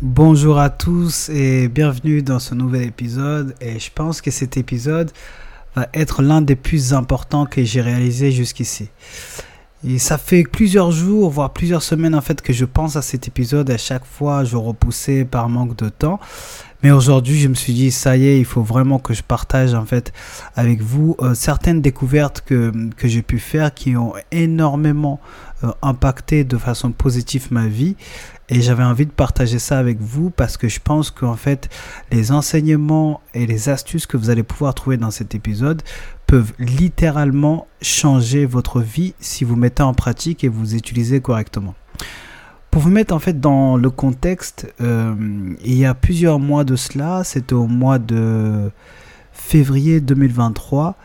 Bonjour 0.00 0.60
à 0.60 0.70
tous 0.70 1.28
et 1.28 1.66
bienvenue 1.66 2.22
dans 2.22 2.38
ce 2.38 2.54
nouvel 2.54 2.84
épisode. 2.84 3.56
Et 3.60 3.80
je 3.80 3.90
pense 3.92 4.20
que 4.20 4.30
cet 4.30 4.56
épisode 4.56 5.10
va 5.74 5.88
être 5.92 6.22
l'un 6.22 6.40
des 6.40 6.54
plus 6.54 6.94
importants 6.94 7.46
que 7.46 7.64
j'ai 7.64 7.80
réalisé 7.80 8.30
jusqu'ici. 8.30 8.90
Et 9.86 9.98
ça 9.98 10.18
fait 10.18 10.42
plusieurs 10.42 10.90
jours, 10.90 11.30
voire 11.30 11.52
plusieurs 11.52 11.82
semaines 11.82 12.14
en 12.14 12.20
fait 12.20 12.42
que 12.42 12.52
je 12.52 12.64
pense 12.64 12.96
à 12.96 13.02
cet 13.02 13.28
épisode. 13.28 13.70
À 13.70 13.78
chaque 13.78 14.04
fois, 14.04 14.42
je 14.42 14.56
repoussais 14.56 15.24
par 15.24 15.48
manque 15.48 15.76
de 15.76 15.88
temps. 15.88 16.18
Mais 16.82 16.90
aujourd'hui, 16.92 17.40
je 17.40 17.48
me 17.48 17.54
suis 17.54 17.72
dit, 17.72 17.90
ça 17.90 18.16
y 18.16 18.26
est, 18.26 18.38
il 18.38 18.44
faut 18.44 18.62
vraiment 18.62 19.00
que 19.00 19.12
je 19.12 19.22
partage 19.22 19.74
en 19.74 19.84
fait 19.84 20.12
avec 20.54 20.80
vous 20.80 21.16
euh, 21.20 21.34
certaines 21.34 21.80
découvertes 21.80 22.42
que, 22.46 22.72
j'ai 23.02 23.22
pu 23.22 23.40
faire 23.40 23.74
qui 23.74 23.96
ont 23.96 24.14
énormément 24.30 25.20
euh, 25.64 25.72
impacté 25.82 26.44
de 26.44 26.56
façon 26.56 26.92
positive 26.92 27.48
ma 27.50 27.66
vie. 27.66 27.96
Et 28.48 28.62
j'avais 28.62 28.84
envie 28.84 29.06
de 29.06 29.10
partager 29.10 29.58
ça 29.58 29.78
avec 29.78 30.00
vous 30.00 30.30
parce 30.30 30.56
que 30.56 30.68
je 30.68 30.80
pense 30.80 31.10
qu'en 31.10 31.34
fait, 31.34 31.68
les 32.10 32.32
enseignements 32.32 33.20
et 33.34 33.46
les 33.46 33.68
astuces 33.68 34.06
que 34.06 34.16
vous 34.16 34.30
allez 34.30 34.44
pouvoir 34.44 34.74
trouver 34.74 34.96
dans 34.96 35.10
cet 35.10 35.34
épisode 35.34 35.82
peuvent 36.28 36.52
littéralement 36.58 37.66
changer 37.80 38.44
votre 38.44 38.80
vie 38.82 39.14
si 39.18 39.44
vous 39.44 39.56
mettez 39.56 39.82
en 39.82 39.94
pratique 39.94 40.44
et 40.44 40.48
vous 40.48 40.76
utilisez 40.76 41.20
correctement. 41.20 41.74
Pour 42.70 42.82
vous 42.82 42.90
mettre 42.90 43.14
en 43.14 43.18
fait 43.18 43.40
dans 43.40 43.78
le 43.78 43.88
contexte, 43.88 44.72
euh, 44.82 45.14
il 45.64 45.74
y 45.74 45.86
a 45.86 45.94
plusieurs 45.94 46.38
mois 46.38 46.64
de 46.64 46.76
cela, 46.76 47.24
c'était 47.24 47.54
au 47.54 47.66
mois 47.66 47.98
de 47.98 48.70
février 49.32 50.02
2023. 50.02 50.96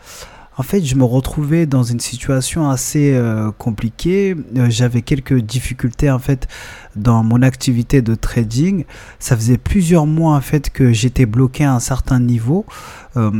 En 0.56 0.62
fait, 0.62 0.84
je 0.84 0.94
me 0.94 1.02
retrouvais 1.02 1.66
dans 1.66 1.82
une 1.82 1.98
situation 1.98 2.70
assez 2.70 3.12
euh, 3.12 3.50
compliquée. 3.58 4.36
Euh, 4.56 4.66
j'avais 4.70 5.02
quelques 5.02 5.40
difficultés 5.40 6.12
en 6.12 6.20
fait 6.20 6.46
dans 6.94 7.24
mon 7.24 7.42
activité 7.42 8.02
de 8.02 8.14
trading. 8.14 8.84
Ça 9.18 9.36
faisait 9.36 9.58
plusieurs 9.58 10.06
mois 10.06 10.36
en 10.36 10.40
fait 10.40 10.70
que 10.70 10.92
j'étais 10.92 11.26
bloqué 11.26 11.64
à 11.64 11.74
un 11.74 11.80
certain 11.80 12.20
niveau. 12.20 12.66
Euh, 13.16 13.30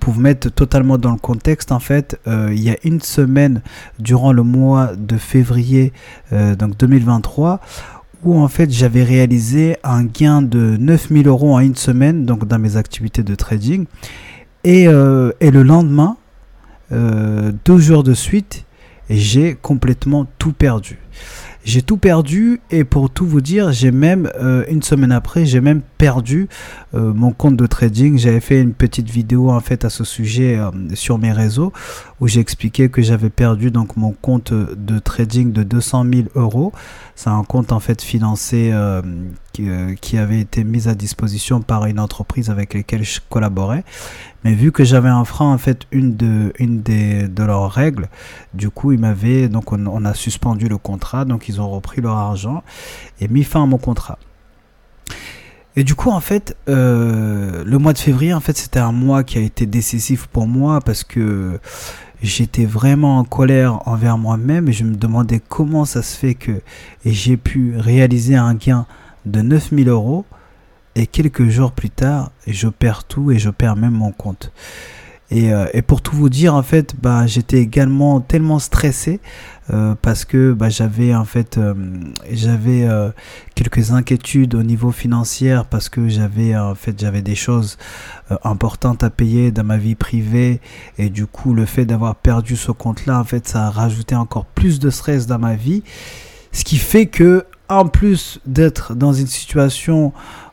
pour 0.00 0.14
vous 0.14 0.20
mettre 0.22 0.50
totalement 0.50 0.96
dans 0.96 1.10
le 1.10 1.18
contexte, 1.18 1.72
en 1.72 1.78
fait, 1.78 2.18
il 2.26 2.60
y 2.60 2.70
a 2.70 2.76
une 2.84 3.00
semaine 3.00 3.62
durant 3.98 4.32
le 4.32 4.42
mois 4.42 4.92
de 4.96 5.16
février 5.16 5.92
donc 6.30 6.76
2023 6.78 7.60
où 8.24 8.38
en 8.38 8.48
fait 8.48 8.70
j'avais 8.70 9.02
réalisé 9.02 9.76
un 9.82 10.04
gain 10.04 10.42
de 10.42 10.76
9000 10.78 11.26
euros 11.26 11.54
en 11.54 11.60
une 11.60 11.74
semaine 11.74 12.24
donc 12.24 12.46
dans 12.46 12.58
mes 12.58 12.76
activités 12.76 13.22
de 13.22 13.34
trading. 13.34 13.86
Et, 14.64 14.84
et 14.84 15.50
le 15.50 15.62
lendemain, 15.62 16.16
euh, 16.92 17.52
deux 17.64 17.78
jours 17.78 18.02
de 18.02 18.14
suite, 18.14 18.64
j'ai 19.08 19.54
complètement 19.54 20.26
tout 20.38 20.52
perdu. 20.52 20.98
J'ai 21.64 21.82
tout 21.82 21.96
perdu 21.96 22.60
et 22.72 22.82
pour 22.82 23.08
tout 23.08 23.24
vous 23.24 23.40
dire, 23.40 23.70
j'ai 23.70 23.92
même 23.92 24.28
euh, 24.36 24.64
une 24.68 24.82
semaine 24.82 25.12
après, 25.12 25.46
j'ai 25.46 25.60
même 25.60 25.80
perdu 25.96 26.48
euh, 26.94 27.12
mon 27.14 27.30
compte 27.30 27.56
de 27.56 27.66
trading. 27.66 28.18
J'avais 28.18 28.40
fait 28.40 28.60
une 28.60 28.72
petite 28.72 29.08
vidéo 29.08 29.48
en 29.48 29.60
fait 29.60 29.84
à 29.84 29.90
ce 29.90 30.02
sujet 30.02 30.58
sur 30.94 31.18
mes 31.18 31.30
réseaux 31.30 31.72
où 32.22 32.28
j'ai 32.28 32.38
expliqué 32.38 32.88
que 32.88 33.02
j'avais 33.02 33.30
perdu 33.30 33.72
donc 33.72 33.96
mon 33.96 34.12
compte 34.12 34.52
de 34.52 34.98
trading 35.00 35.50
de 35.50 35.64
200 35.64 36.04
000 36.04 36.28
euros. 36.36 36.72
C'est 37.16 37.30
un 37.30 37.42
compte 37.42 37.72
en 37.72 37.80
fait 37.80 38.00
financé 38.00 38.72
qui, 39.52 40.16
avait 40.18 40.38
été 40.38 40.62
mis 40.62 40.86
à 40.86 40.94
disposition 40.94 41.62
par 41.62 41.84
une 41.86 41.98
entreprise 41.98 42.48
avec 42.48 42.74
laquelle 42.74 43.02
je 43.02 43.18
collaborais. 43.28 43.82
Mais 44.44 44.54
vu 44.54 44.70
que 44.70 44.84
j'avais 44.84 45.08
un 45.08 45.24
frein 45.24 45.52
en 45.52 45.58
fait 45.58 45.80
une 45.90 46.16
de 46.16 46.52
une 46.60 46.82
des 46.82 47.26
de 47.26 47.42
leurs 47.42 47.68
règles, 47.68 48.08
du 48.54 48.70
coup 48.70 48.92
ils 48.92 49.00
m'avaient 49.00 49.48
donc 49.48 49.72
on, 49.72 50.04
a 50.04 50.14
suspendu 50.14 50.68
le 50.68 50.78
contrat, 50.78 51.24
donc 51.24 51.48
ils 51.48 51.60
ont 51.60 51.68
repris 51.68 52.00
leur 52.00 52.16
argent 52.16 52.62
et 53.20 53.26
mis 53.26 53.42
fin 53.42 53.64
à 53.64 53.66
mon 53.66 53.78
contrat. 53.78 54.20
Et 55.74 55.84
du 55.84 55.94
coup, 55.94 56.10
en 56.10 56.20
fait, 56.20 56.54
euh, 56.68 57.64
le 57.64 57.78
mois 57.78 57.94
de 57.94 57.98
février, 57.98 58.34
en 58.34 58.40
fait, 58.40 58.58
c'était 58.58 58.78
un 58.78 58.92
mois 58.92 59.24
qui 59.24 59.38
a 59.38 59.40
été 59.40 59.64
décisif 59.64 60.26
pour 60.26 60.46
moi 60.46 60.80
parce 60.82 61.02
que 61.02 61.58
j'étais 62.22 62.64
vraiment 62.64 63.18
en 63.18 63.24
colère 63.24 63.86
envers 63.86 64.18
moi-même 64.18 64.68
et 64.68 64.72
je 64.72 64.84
me 64.84 64.94
demandais 64.94 65.40
comment 65.40 65.84
ça 65.84 66.02
se 66.02 66.16
fait 66.16 66.34
que 66.34 66.62
j'ai 67.04 67.36
pu 67.36 67.74
réaliser 67.76 68.36
un 68.36 68.54
gain 68.54 68.86
de 69.26 69.40
9000 69.40 69.88
euros 69.88 70.24
et 70.94 71.06
quelques 71.06 71.48
jours 71.48 71.72
plus 71.72 71.90
tard, 71.90 72.30
je 72.46 72.68
perds 72.68 73.04
tout 73.04 73.30
et 73.30 73.38
je 73.38 73.50
perds 73.50 73.76
même 73.76 73.94
mon 73.94 74.12
compte. 74.12 74.52
Et, 75.32 75.50
euh, 75.50 75.64
et 75.72 75.80
pour 75.80 76.02
tout 76.02 76.14
vous 76.14 76.28
dire, 76.28 76.54
en 76.54 76.62
fait, 76.62 76.94
bah, 77.00 77.26
j'étais 77.26 77.56
également 77.56 78.20
tellement 78.20 78.58
stressé 78.58 79.18
euh, 79.72 79.94
parce 80.02 80.26
que 80.26 80.52
bah, 80.52 80.68
j'avais 80.68 81.14
en 81.14 81.24
fait 81.24 81.56
euh, 81.56 81.72
j'avais 82.30 82.86
quelques 83.54 83.92
inquiétudes 83.92 84.54
au 84.54 84.62
niveau 84.62 84.90
financier 84.90 85.58
parce 85.70 85.88
que 85.88 86.08
j'avais 86.08 86.54
en 86.54 86.74
fait 86.74 87.00
j'avais 87.00 87.22
des 87.22 87.34
choses 87.34 87.78
importantes 88.44 89.04
à 89.04 89.10
payer 89.10 89.50
dans 89.52 89.64
ma 89.64 89.78
vie 89.78 89.94
privée. 89.94 90.60
Et 90.98 91.08
du 91.08 91.26
coup 91.26 91.54
le 91.54 91.64
fait 91.64 91.86
d'avoir 91.86 92.16
perdu 92.16 92.56
ce 92.56 92.70
compte 92.70 93.06
là 93.06 93.18
en 93.18 93.24
fait 93.24 93.48
ça 93.48 93.68
a 93.68 93.70
rajouté 93.70 94.14
encore 94.14 94.44
plus 94.44 94.80
de 94.80 94.90
stress 94.90 95.26
dans 95.26 95.38
ma 95.38 95.54
vie. 95.54 95.82
Ce 96.52 96.62
qui 96.64 96.76
fait 96.76 97.06
que 97.06 97.46
en 97.70 97.86
plus 97.86 98.38
d'être 98.44 98.94
dans 98.94 99.14
une 99.14 99.26
situation 99.26 100.12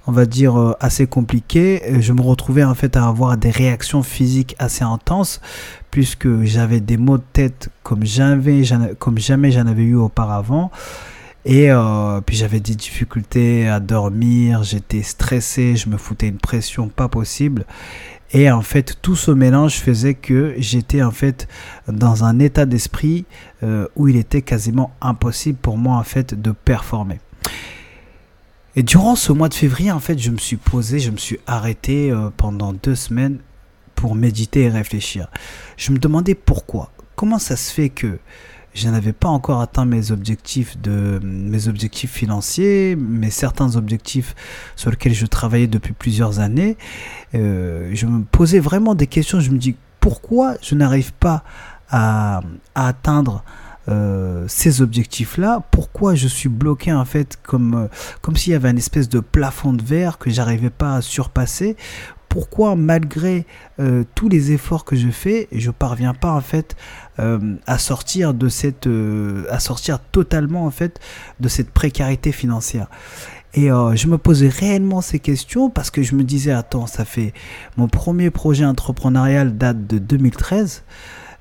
on 0.09 0.11
va 0.11 0.25
dire, 0.25 0.59
euh, 0.59 0.73
assez 0.79 1.05
compliqué. 1.05 1.83
Je 1.99 2.13
me 2.13 2.21
retrouvais 2.21 2.63
en 2.63 2.73
fait 2.73 2.97
à 2.97 3.05
avoir 3.05 3.37
des 3.37 3.51
réactions 3.51 4.01
physiques 4.01 4.55
assez 4.57 4.83
intenses 4.83 5.39
puisque 5.91 6.43
j'avais 6.43 6.79
des 6.79 6.97
maux 6.97 7.19
de 7.19 7.23
tête 7.31 7.69
comme 7.83 8.05
jamais, 8.05 8.63
j'en 8.63 9.67
avais 9.67 9.83
eu 9.83 9.95
auparavant. 9.95 10.71
Et 11.45 11.69
euh, 11.69 12.21
puis 12.21 12.35
j'avais 12.35 12.59
des 12.59 12.73
difficultés 12.73 13.69
à 13.69 13.79
dormir, 13.79 14.63
j'étais 14.63 15.03
stressé, 15.03 15.75
je 15.75 15.89
me 15.89 15.97
foutais 15.97 16.27
une 16.27 16.39
pression 16.39 16.87
pas 16.87 17.07
possible. 17.07 17.65
Et 18.31 18.49
en 18.49 18.63
fait, 18.63 18.97
tout 19.03 19.15
ce 19.15 19.29
mélange 19.29 19.75
faisait 19.75 20.15
que 20.15 20.55
j'étais 20.57 21.03
en 21.03 21.11
fait 21.11 21.47
dans 21.87 22.23
un 22.23 22.39
état 22.39 22.65
d'esprit 22.65 23.25
euh, 23.61 23.87
où 23.95 24.07
il 24.07 24.15
était 24.15 24.41
quasiment 24.41 24.91
impossible 25.01 25.59
pour 25.61 25.77
moi 25.77 25.97
en 25.97 26.03
fait 26.03 26.33
de 26.33 26.51
performer. 26.51 27.19
Et 28.79 28.83
durant 28.83 29.17
ce 29.17 29.33
mois 29.33 29.49
de 29.49 29.55
février, 29.55 29.91
en 29.91 29.99
fait, 29.99 30.17
je 30.17 30.31
me 30.31 30.37
suis 30.37 30.55
posé, 30.55 30.99
je 30.99 31.11
me 31.11 31.17
suis 31.17 31.37
arrêté 31.47 32.11
euh, 32.11 32.29
pendant 32.37 32.71
deux 32.71 32.95
semaines 32.95 33.39
pour 33.93 34.15
méditer 34.15 34.61
et 34.61 34.69
réfléchir. 34.69 35.27
Je 35.75 35.91
me 35.91 35.97
demandais 35.97 36.33
pourquoi. 36.33 36.89
Comment 37.17 37.39
ça 37.39 37.57
se 37.57 37.73
fait 37.73 37.89
que 37.89 38.19
je 38.73 38.87
n'avais 38.87 39.11
pas 39.11 39.27
encore 39.27 39.59
atteint 39.59 39.83
mes 39.83 40.11
objectifs 40.11 40.79
de 40.79 41.19
mes 41.21 41.67
objectifs 41.67 42.13
financiers, 42.13 42.95
mais 42.97 43.31
certains 43.31 43.75
objectifs 43.75 44.33
sur 44.77 44.91
lesquels 44.91 45.13
je 45.13 45.25
travaillais 45.25 45.67
depuis 45.67 45.91
plusieurs 45.91 46.39
années? 46.39 46.77
Euh, 47.35 47.91
je 47.93 48.05
me 48.05 48.23
posais 48.23 48.61
vraiment 48.61 48.95
des 48.95 49.07
questions. 49.07 49.41
Je 49.41 49.51
me 49.51 49.57
dis 49.57 49.75
pourquoi 49.99 50.55
je 50.61 50.75
n'arrive 50.75 51.11
pas 51.11 51.43
à, 51.89 52.39
à 52.75 52.87
atteindre 52.87 53.43
euh, 53.87 54.45
ces 54.47 54.81
objectifs-là, 54.81 55.63
pourquoi 55.71 56.13
je 56.13 56.27
suis 56.27 56.49
bloqué 56.49 56.93
en 56.93 57.05
fait 57.05 57.39
comme, 57.41 57.73
euh, 57.73 57.87
comme 58.21 58.35
s'il 58.35 58.53
y 58.53 58.55
avait 58.55 58.69
une 58.69 58.77
espèce 58.77 59.09
de 59.09 59.19
plafond 59.19 59.73
de 59.73 59.81
verre 59.81 60.17
que 60.17 60.29
j'arrivais 60.29 60.69
pas 60.69 60.95
à 60.95 61.01
surpasser? 61.01 61.75
Pourquoi 62.27 62.75
malgré 62.75 63.47
euh, 63.79 64.03
tous 64.13 64.29
les 64.29 64.51
efforts 64.51 64.85
que 64.85 64.95
je 64.95 65.09
fais, 65.09 65.47
je 65.51 65.71
parviens 65.71 66.13
pas 66.13 66.33
en 66.33 66.41
fait 66.41 66.75
à 67.67 67.77
sortir 67.77 68.33
de 68.33 68.47
cette 68.47 68.87
à 69.49 69.59
sortir 69.59 69.99
totalement 69.99 70.65
en 70.65 70.71
fait 70.71 71.01
de 71.41 71.49
cette 71.49 71.71
précarité 71.71 72.31
financière? 72.31 72.87
Et 73.55 73.67
je 73.67 74.07
me 74.07 74.17
posais 74.17 74.47
réellement 74.47 75.01
ces 75.01 75.19
questions 75.19 75.69
parce 75.69 75.91
que 75.91 76.01
je 76.01 76.15
me 76.15 76.23
disais 76.23 76.51
attends, 76.51 76.87
ça 76.87 77.03
fait 77.03 77.33
mon 77.75 77.89
premier 77.89 78.29
projet 78.29 78.63
entrepreneurial 78.63 79.57
date 79.57 79.85
de 79.85 79.97
2013. 79.97 80.83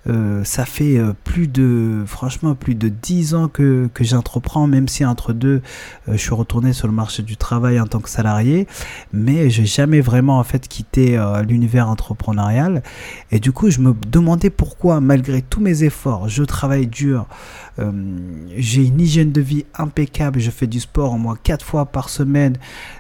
Euh, 0.08 0.42
ça 0.44 0.64
fait 0.64 0.98
euh, 0.98 1.12
plus 1.24 1.48
de, 1.48 2.02
franchement, 2.06 2.54
plus 2.54 2.74
de 2.74 2.88
10 2.88 3.34
ans 3.34 3.48
que, 3.48 3.88
que 3.92 4.04
j'entreprends, 4.04 4.66
même 4.66 4.88
si 4.88 5.04
entre 5.04 5.32
deux, 5.32 5.60
euh, 6.08 6.12
je 6.12 6.16
suis 6.16 6.34
retourné 6.34 6.72
sur 6.72 6.86
le 6.86 6.94
marché 6.94 7.22
du 7.22 7.36
travail 7.36 7.78
en 7.78 7.86
tant 7.86 8.00
que 8.00 8.08
salarié, 8.08 8.66
mais 9.12 9.50
j'ai 9.50 9.66
jamais 9.66 10.00
vraiment 10.00 10.38
en 10.38 10.44
fait 10.44 10.66
quitté 10.66 11.18
l'univers 11.46 11.88
entrepreneurial. 11.88 12.82
Et 13.30 13.40
du 13.40 13.52
coup, 13.52 13.70
je 13.70 13.80
me 13.80 13.94
demandais 14.06 14.50
pourquoi, 14.50 15.00
malgré 15.00 15.42
tous 15.42 15.60
mes 15.60 15.84
efforts, 15.84 16.28
je 16.28 16.42
travaille 16.42 16.86
dur, 16.86 17.26
j'ai 18.56 18.84
une 18.84 19.00
hygiène 19.00 19.32
de 19.32 19.40
vie 19.40 19.64
impeccable, 19.74 20.40
je 20.40 20.50
fais 20.50 20.66
du 20.66 20.80
sport 20.80 21.14
au 21.14 21.18
moins 21.18 21.36
4 21.42 21.64
fois 21.64 21.86
par 21.86 22.08
semaine, 22.08 22.56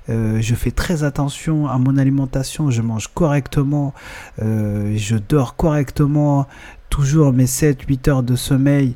je 0.08 0.54
fais 0.54 0.70
très 0.70 1.04
attention 1.04 1.66
à 1.68 1.78
mon 1.78 1.96
alimentation, 1.96 2.70
je 2.70 2.82
mange 2.82 3.08
correctement, 3.08 3.94
je 4.38 5.16
dors 5.16 5.56
correctement, 5.56 6.46
toujours 6.88 7.32
mes 7.32 7.46
7-8 7.46 8.10
heures 8.10 8.22
de 8.22 8.36
sommeil. 8.36 8.94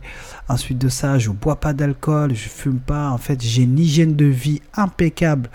Ensuite 0.48 0.78
de 0.78 0.88
ça, 0.88 1.18
je 1.18 1.30
bois 1.30 1.56
pas 1.56 1.72
d'alcool, 1.72 2.34
je 2.34 2.48
fume 2.48 2.78
pas. 2.78 3.10
En 3.10 3.18
fait, 3.18 3.42
j'ai 3.42 3.62
une 3.62 3.78
hygiène 3.78 4.16
de 4.16 4.26
vie 4.26 4.60
impeccable. 4.74 5.50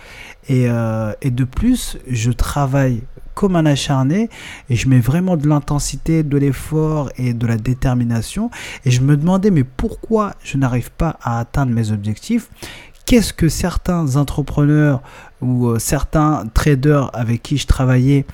Et, 0.49 0.69
euh, 0.69 1.13
et 1.21 1.31
de 1.31 1.43
plus, 1.43 1.97
je 2.07 2.31
travaille 2.31 3.03
comme 3.37 3.55
un 3.55 3.67
acharné 3.67 4.29
et 4.67 4.75
je 4.75 4.89
mets 4.89 4.99
vraiment 4.99 5.37
de 5.37 5.47
l'intensité, 5.47 6.23
de 6.23 6.37
l'effort 6.37 7.11
et 7.17 7.35
de 7.35 7.45
la 7.45 7.57
détermination. 7.57 8.49
Et 8.83 8.89
je 8.89 9.01
me 9.01 9.15
demandais, 9.15 9.51
mais 9.51 9.63
pourquoi 9.63 10.33
je 10.43 10.57
n'arrive 10.57 10.89
pas 10.91 11.17
à 11.21 11.39
atteindre 11.39 11.71
mes 11.71 11.91
objectifs? 11.91 12.49
Qu'est-ce 13.05 13.33
que 13.33 13.47
certains 13.47 14.15
entrepreneurs 14.15 15.03
ou 15.41 15.67
euh, 15.67 15.77
certains 15.77 16.45
traders 16.53 17.11
avec 17.13 17.43
qui 17.43 17.57
je 17.57 17.67
travaillais 17.67 18.25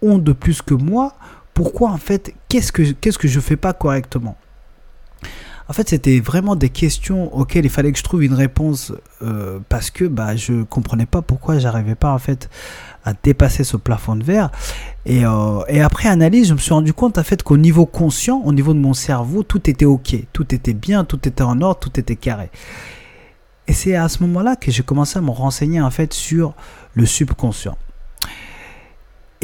ont 0.00 0.18
de 0.18 0.32
plus 0.32 0.62
que 0.62 0.74
moi, 0.74 1.14
pourquoi 1.56 1.90
en 1.90 1.96
fait, 1.96 2.34
qu'est-ce 2.50 2.70
que, 2.70 2.82
qu'est-ce 2.92 3.16
que 3.16 3.28
je 3.28 3.40
fais 3.40 3.56
pas 3.56 3.72
correctement? 3.72 4.36
En 5.68 5.72
fait, 5.72 5.88
c'était 5.88 6.20
vraiment 6.20 6.54
des 6.54 6.68
questions 6.68 7.34
auxquelles 7.34 7.64
il 7.64 7.70
fallait 7.70 7.92
que 7.92 7.98
je 7.98 8.04
trouve 8.04 8.22
une 8.22 8.34
réponse 8.34 8.92
euh, 9.22 9.58
parce 9.70 9.90
que 9.90 10.04
bah, 10.04 10.36
je 10.36 10.64
comprenais 10.64 11.06
pas 11.06 11.22
pourquoi 11.22 11.58
j'arrivais 11.58 11.94
pas 11.94 12.12
en 12.12 12.18
fait 12.18 12.50
à 13.06 13.14
dépasser 13.14 13.64
ce 13.64 13.78
plafond 13.78 14.16
de 14.16 14.22
verre. 14.22 14.50
Et, 15.06 15.24
euh, 15.24 15.60
et, 15.68 15.80
après 15.80 16.10
analyse, 16.10 16.48
je 16.48 16.52
me 16.52 16.58
suis 16.58 16.74
rendu 16.74 16.92
compte 16.92 17.16
en 17.16 17.24
fait 17.24 17.42
qu'au 17.42 17.56
niveau 17.56 17.86
conscient, 17.86 18.42
au 18.44 18.52
niveau 18.52 18.74
de 18.74 18.78
mon 18.78 18.92
cerveau, 18.92 19.42
tout 19.42 19.70
était 19.70 19.86
ok, 19.86 20.14
tout 20.34 20.54
était 20.54 20.74
bien, 20.74 21.04
tout 21.04 21.26
était 21.26 21.42
en 21.42 21.62
ordre, 21.62 21.80
tout 21.80 21.98
était 21.98 22.16
carré. 22.16 22.50
Et 23.66 23.72
c'est 23.72 23.96
à 23.96 24.10
ce 24.10 24.22
moment-là 24.24 24.56
que 24.56 24.70
j'ai 24.70 24.82
commencé 24.82 25.18
à 25.18 25.22
me 25.22 25.30
renseigner 25.30 25.80
en 25.80 25.90
fait 25.90 26.12
sur 26.12 26.52
le 26.92 27.06
subconscient. 27.06 27.78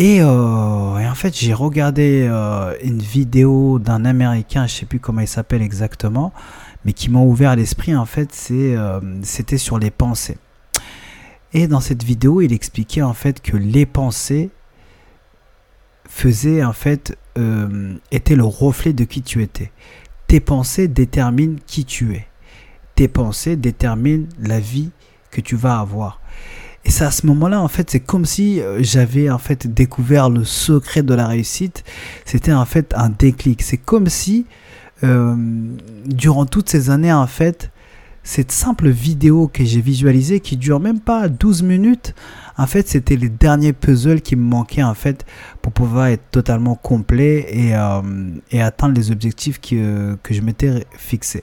Euh, 0.01 0.99
et, 0.99 1.07
en 1.07 1.15
fait, 1.15 1.37
j'ai 1.37 1.53
regardé 1.53 2.27
euh, 2.31 2.75
une 2.83 3.01
vidéo 3.01 3.79
d'un 3.79 4.05
Américain, 4.05 4.67
je 4.67 4.75
sais 4.75 4.87
plus 4.87 5.01
comment 5.01 5.21
il 5.21 5.29
s'appelle 5.29 5.63
exactement, 5.63 6.33
mais 6.85 6.93
qui 6.93 7.11
m'a 7.11 7.21
ouvert 7.21 7.57
l'esprit. 7.57 7.95
En 7.95 8.07
fait, 8.07 8.49
euh, 8.51 9.01
c'était 9.23 9.59
sur 9.59 9.79
les 9.79 9.91
pensées. 9.91 10.39
Et 11.53 11.67
dans 11.67 11.81
cette 11.81 12.03
vidéo, 12.03 12.41
il 12.41 12.53
expliquait 12.53 13.03
en 13.03 13.13
fait 13.13 13.43
que 13.43 13.57
les 13.57 13.85
pensées 13.85 14.51
faisaient 16.09 16.65
en 16.65 16.73
fait 16.73 17.17
étaient 18.11 18.37
le 18.37 18.45
reflet 18.45 18.93
de 18.93 19.05
qui 19.05 19.23
tu 19.23 19.43
étais. 19.43 19.71
Tes 20.27 20.41
pensées 20.41 20.89
déterminent 20.89 21.59
qui 21.67 21.85
tu 21.85 22.15
es. 22.15 22.27
Tes 22.95 23.09
pensées 23.09 23.57
déterminent 23.57 24.27
la 24.39 24.61
vie 24.61 24.91
que 25.31 25.43
tu 25.43 25.57
vas 25.57 25.79
avoir. 25.79 26.22
Et 26.85 26.91
c'est 26.91 27.05
à 27.05 27.11
ce 27.11 27.27
moment-là, 27.27 27.61
en 27.61 27.69
fait, 27.69 27.91
c'est 27.91 28.01
comme 28.01 28.25
si 28.25 28.61
euh, 28.61 28.79
j'avais 28.83 29.31
en 29.31 29.39
fait 29.39 29.73
découvert 29.73 30.29
le 30.29 30.45
secret 30.45 31.03
de 31.03 31.15
la 31.15 31.27
réussite. 31.27 31.85
C'était 32.25 32.53
en 32.53 32.65
fait 32.65 32.93
un 32.97 33.09
déclic. 33.09 33.63
C'est 33.63 33.77
comme 33.77 34.09
si, 34.09 34.47
euh, 35.05 35.37
durant 36.07 36.45
toutes 36.47 36.69
ces 36.69 36.91
années, 36.91 37.13
en 37.13 37.29
fait, 37.29 37.71
cette 38.25 38.53
simple 38.53 38.89
vidéo 38.89 39.49
que 39.53 39.65
j'ai 39.65 39.81
visualisée, 39.81 40.41
qui 40.41 40.57
dure 40.57 40.81
même 40.81 41.01
pas 41.01 41.29
12 41.29 41.63
minutes, 41.63 42.15
en 42.59 42.67
fait, 42.67 42.89
c'était 42.89 43.17
les 43.17 43.29
derniers 43.29 43.73
puzzles 43.73 44.21
qui 44.21 44.37
me 44.37 44.43
manquaient, 44.43 44.83
en 44.83 44.95
fait, 44.95 45.25
pour 45.63 45.73
pouvoir 45.73 46.09
être 46.09 46.31
totalement 46.31 46.75
complet 46.75 47.47
et, 47.49 47.75
euh, 47.75 48.03
et 48.51 48.61
atteindre 48.61 48.95
les 48.95 49.11
objectifs 49.11 49.61
que, 49.61 50.17
que 50.23 50.35
je 50.35 50.41
m'étais 50.41 50.85
fixé. 50.97 51.43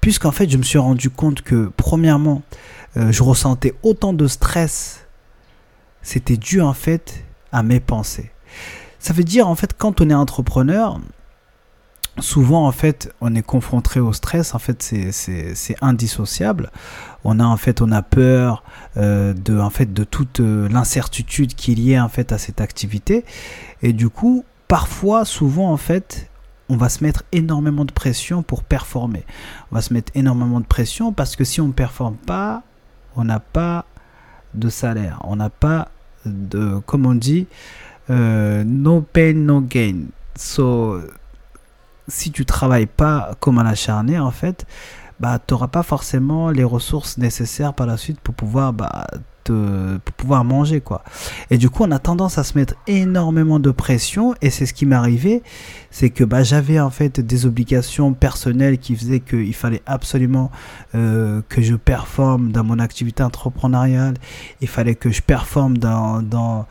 Puisqu'en 0.00 0.32
fait, 0.32 0.50
je 0.50 0.56
me 0.56 0.62
suis 0.62 0.78
rendu 0.78 1.10
compte 1.10 1.42
que, 1.42 1.70
premièrement, 1.76 2.42
euh, 2.96 3.12
je 3.12 3.22
ressentais 3.22 3.74
autant 3.82 4.12
de 4.12 4.26
stress, 4.26 5.06
c'était 6.02 6.36
dû 6.36 6.60
en 6.60 6.72
fait 6.72 7.24
à 7.52 7.62
mes 7.62 7.80
pensées. 7.80 8.30
Ça 8.98 9.12
veut 9.12 9.24
dire 9.24 9.48
en 9.48 9.54
fait 9.54 9.76
quand 9.76 10.00
on 10.00 10.10
est 10.10 10.14
entrepreneur, 10.14 11.00
souvent 12.18 12.66
en 12.66 12.72
fait 12.72 13.14
on 13.20 13.34
est 13.34 13.42
confronté 13.42 14.00
au 14.00 14.12
stress, 14.12 14.54
en 14.54 14.58
fait 14.58 14.82
c'est 14.82 15.76
indissociable. 15.80 16.70
On 17.24 17.38
a 17.38 17.44
en 17.44 17.56
fait 17.56 17.80
on 17.80 17.92
a 17.92 18.02
peur 18.02 18.64
euh, 18.96 19.32
de 19.34 19.58
en 19.58 19.70
fait 19.70 19.92
de 19.92 20.04
toute 20.04 20.40
euh, 20.40 20.68
l'incertitude 20.68 21.54
qui 21.54 21.72
est 21.72 21.76
liée 21.76 22.00
en 22.00 22.08
fait 22.08 22.32
à 22.32 22.38
cette 22.38 22.60
activité 22.60 23.24
et 23.82 23.92
du 23.92 24.08
coup 24.08 24.44
parfois 24.68 25.24
souvent 25.24 25.72
en 25.72 25.76
fait 25.76 26.30
on 26.68 26.76
va 26.76 26.88
se 26.88 27.02
mettre 27.02 27.24
énormément 27.32 27.84
de 27.84 27.92
pression 27.92 28.42
pour 28.42 28.62
performer. 28.62 29.24
On 29.70 29.74
va 29.74 29.82
se 29.82 29.92
mettre 29.92 30.12
énormément 30.14 30.60
de 30.60 30.66
pression 30.66 31.12
parce 31.12 31.34
que 31.36 31.44
si 31.44 31.60
on 31.60 31.66
ne 31.68 31.72
performe 31.72 32.16
pas, 32.16 32.62
on 33.16 33.24
n'a 33.24 33.40
pas 33.40 33.84
de 34.54 34.68
salaire, 34.68 35.20
on 35.24 35.36
n'a 35.36 35.50
pas 35.50 35.88
de, 36.26 36.78
comme 36.86 37.06
on 37.06 37.14
dit, 37.14 37.46
euh, 38.10 38.64
no 38.64 39.00
pain, 39.00 39.34
no 39.34 39.60
gain. 39.60 40.06
So, 40.36 41.00
si 42.08 42.32
tu 42.32 42.44
travailles 42.44 42.86
pas 42.86 43.36
comme 43.40 43.58
un 43.58 43.66
acharné, 43.66 44.18
en 44.18 44.30
fait, 44.30 44.66
bah, 45.20 45.38
tu 45.38 45.54
n'auras 45.54 45.68
pas 45.68 45.82
forcément 45.82 46.50
les 46.50 46.64
ressources 46.64 47.18
nécessaires 47.18 47.74
par 47.74 47.86
la 47.86 47.96
suite 47.96 48.20
pour 48.20 48.34
pouvoir 48.34 48.72
bah, 48.72 49.06
pour 50.04 50.14
pouvoir 50.14 50.44
manger 50.44 50.80
quoi. 50.80 51.02
Et 51.50 51.58
du 51.58 51.70
coup, 51.70 51.84
on 51.84 51.90
a 51.90 51.98
tendance 51.98 52.38
à 52.38 52.44
se 52.44 52.56
mettre 52.56 52.74
énormément 52.86 53.58
de 53.58 53.70
pression 53.70 54.34
et 54.42 54.50
c'est 54.50 54.66
ce 54.66 54.74
qui 54.74 54.86
m'est 54.86 54.96
arrivé, 54.96 55.42
c'est 55.90 56.10
que 56.10 56.24
bah, 56.24 56.42
j'avais 56.42 56.80
en 56.80 56.90
fait 56.90 57.20
des 57.20 57.46
obligations 57.46 58.12
personnelles 58.12 58.78
qui 58.78 58.96
faisaient 58.96 59.20
qu'il 59.20 59.54
fallait 59.54 59.82
absolument 59.86 60.50
euh, 60.94 61.42
que 61.48 61.62
je 61.62 61.74
performe 61.74 62.52
dans 62.52 62.64
mon 62.64 62.78
activité 62.78 63.22
entrepreneuriale, 63.22 64.14
il 64.60 64.68
fallait 64.68 64.94
que 64.94 65.10
je 65.10 65.22
performe 65.22 65.78
dans, 65.78 66.22
dans, 66.22 66.66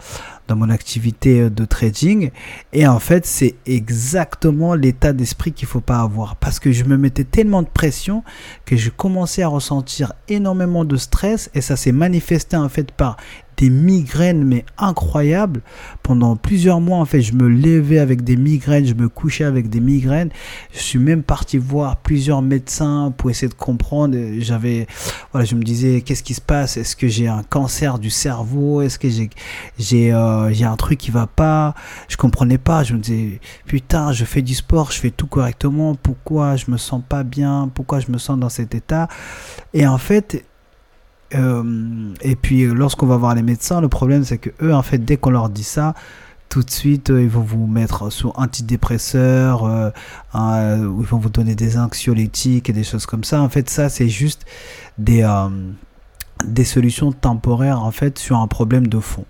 dans 0.50 0.56
mon 0.56 0.70
activité 0.70 1.50
de 1.50 1.66
trading. 1.66 2.32
Et 2.74 2.88
en 2.88 3.00
fait, 3.00 3.26
c'est 3.26 3.56
exactement 3.66 4.74
l'état 4.74 5.14
d'esprit 5.14 5.54
qu'il 5.54 5.68
faut 5.68 5.80
pas 5.80 6.00
avoir. 6.00 6.36
Parce 6.36 6.60
que 6.60 6.72
je 6.72 6.84
me 6.84 6.98
mettais 6.98 7.24
tellement 7.24 7.62
de 7.62 7.70
pression 7.70 8.24
que 8.66 8.76
je 8.76 8.90
commençais 8.90 9.44
à 9.44 9.48
ressentir 9.48 10.14
énormément 10.28 10.84
de 10.84 10.98
stress. 10.98 11.50
Et 11.54 11.62
ça 11.62 11.78
s'est 11.78 11.92
manifesté 11.92 12.58
en 12.58 12.68
fait 12.68 12.92
par 12.92 13.16
des 13.60 13.70
migraines 13.70 14.46
mais 14.46 14.66
incroyables. 14.78 15.62
Pendant 16.02 16.38
plusieurs 16.38 16.80
mois, 16.80 16.98
en 16.98 17.06
fait, 17.06 17.22
je 17.22 17.34
me 17.34 17.50
levais 17.50 18.00
avec 18.00 18.24
des 18.24 18.38
migraines, 18.38 18.86
je 18.86 18.94
me 18.94 19.10
couchais 19.10 19.44
avec 19.44 19.70
des 19.70 19.82
migraines. 19.82 20.30
Je 20.72 20.80
suis 20.80 20.98
même 20.98 21.24
parti 21.24 21.58
voir 21.58 21.98
plusieurs 21.98 22.42
médecins 22.42 23.14
pour 23.18 23.30
essayer 23.30 23.50
de 23.50 23.54
comprendre. 23.54 24.18
J'avais, 24.40 24.88
voilà, 25.34 25.46
je 25.46 25.56
me 25.56 25.64
disais, 25.64 26.02
qu'est-ce 26.02 26.24
qui 26.24 26.34
se 26.34 26.42
passe? 26.42 26.78
Est-ce 26.78 26.96
que 26.96 27.10
j'ai 27.10 27.28
un 27.28 27.44
cancer 27.44 28.00
du 28.00 28.10
cerveau? 28.10 28.82
Est-ce 28.82 28.98
que 28.98 29.10
j'ai, 29.10 29.30
j'ai, 29.78 30.14
euh, 30.14 30.54
un 30.62 30.78
truc 30.78 30.98
qui 30.98 31.12
va 31.12 31.28
pas? 31.28 31.76
Je 32.08 32.16
comprenais 32.16 32.58
pas. 32.58 32.84
Je 32.84 32.94
me 32.94 33.00
disais, 33.00 33.42
putain, 33.66 34.14
je 34.14 34.24
fais 34.24 34.42
du 34.42 34.56
sport, 34.56 34.92
je 34.92 35.00
fais 35.00 35.12
tout 35.12 35.28
correctement. 35.28 35.96
Pourquoi 35.96 36.56
je 36.56 36.72
me 36.72 36.78
sens 36.78 37.02
pas 37.08 37.24
bien? 37.24 37.70
Pourquoi 37.74 38.00
je 38.00 38.10
me 38.10 38.18
sens 38.18 38.40
dans 38.40 38.50
cet 38.50 38.74
état? 38.74 39.10
Et 39.74 39.86
en 39.86 39.98
fait, 39.98 40.46
euh, 41.36 42.14
et 42.22 42.36
puis 42.36 42.66
lorsqu'on 42.66 43.06
va 43.06 43.18
voir 43.18 43.36
les 43.36 43.44
médecins, 43.44 43.82
le 43.82 43.90
problème 43.90 44.24
c'est 44.24 44.38
que 44.38 44.50
eux, 44.62 44.74
en 44.74 44.82
fait, 44.82 44.98
dès 45.00 45.18
qu'on 45.18 45.30
leur 45.30 45.50
dit 45.50 45.64
ça, 45.64 45.94
tout 46.50 46.64
de 46.64 46.72
suite, 46.72 47.12
euh, 47.12 47.22
ils 47.22 47.30
vont 47.30 47.42
vous 47.42 47.68
mettre 47.68 48.10
sous 48.10 48.32
antidépresseurs, 48.36 49.66
euh, 49.66 49.92
ils 50.34 51.06
vont 51.06 51.20
vous 51.20 51.30
donner 51.30 51.56
des 51.56 51.78
anxiolytiques 51.78 52.70
et 52.70 52.74
des 52.74 52.84
choses 52.84 53.06
comme 53.06 53.24
ça. 53.24 53.42
En 53.42 53.50
fait, 53.50 53.70
ça, 53.70 53.90
c'est 53.90 54.10
juste 54.10 54.46
des, 54.98 55.28
des 56.46 56.64
solutions 56.64 57.12
temporaires, 57.12 57.84
en 57.84 57.92
fait, 57.92 58.18
sur 58.18 58.38
un 58.38 58.48
problème 58.48 58.88
de 58.88 59.00
fond. 59.00 59.26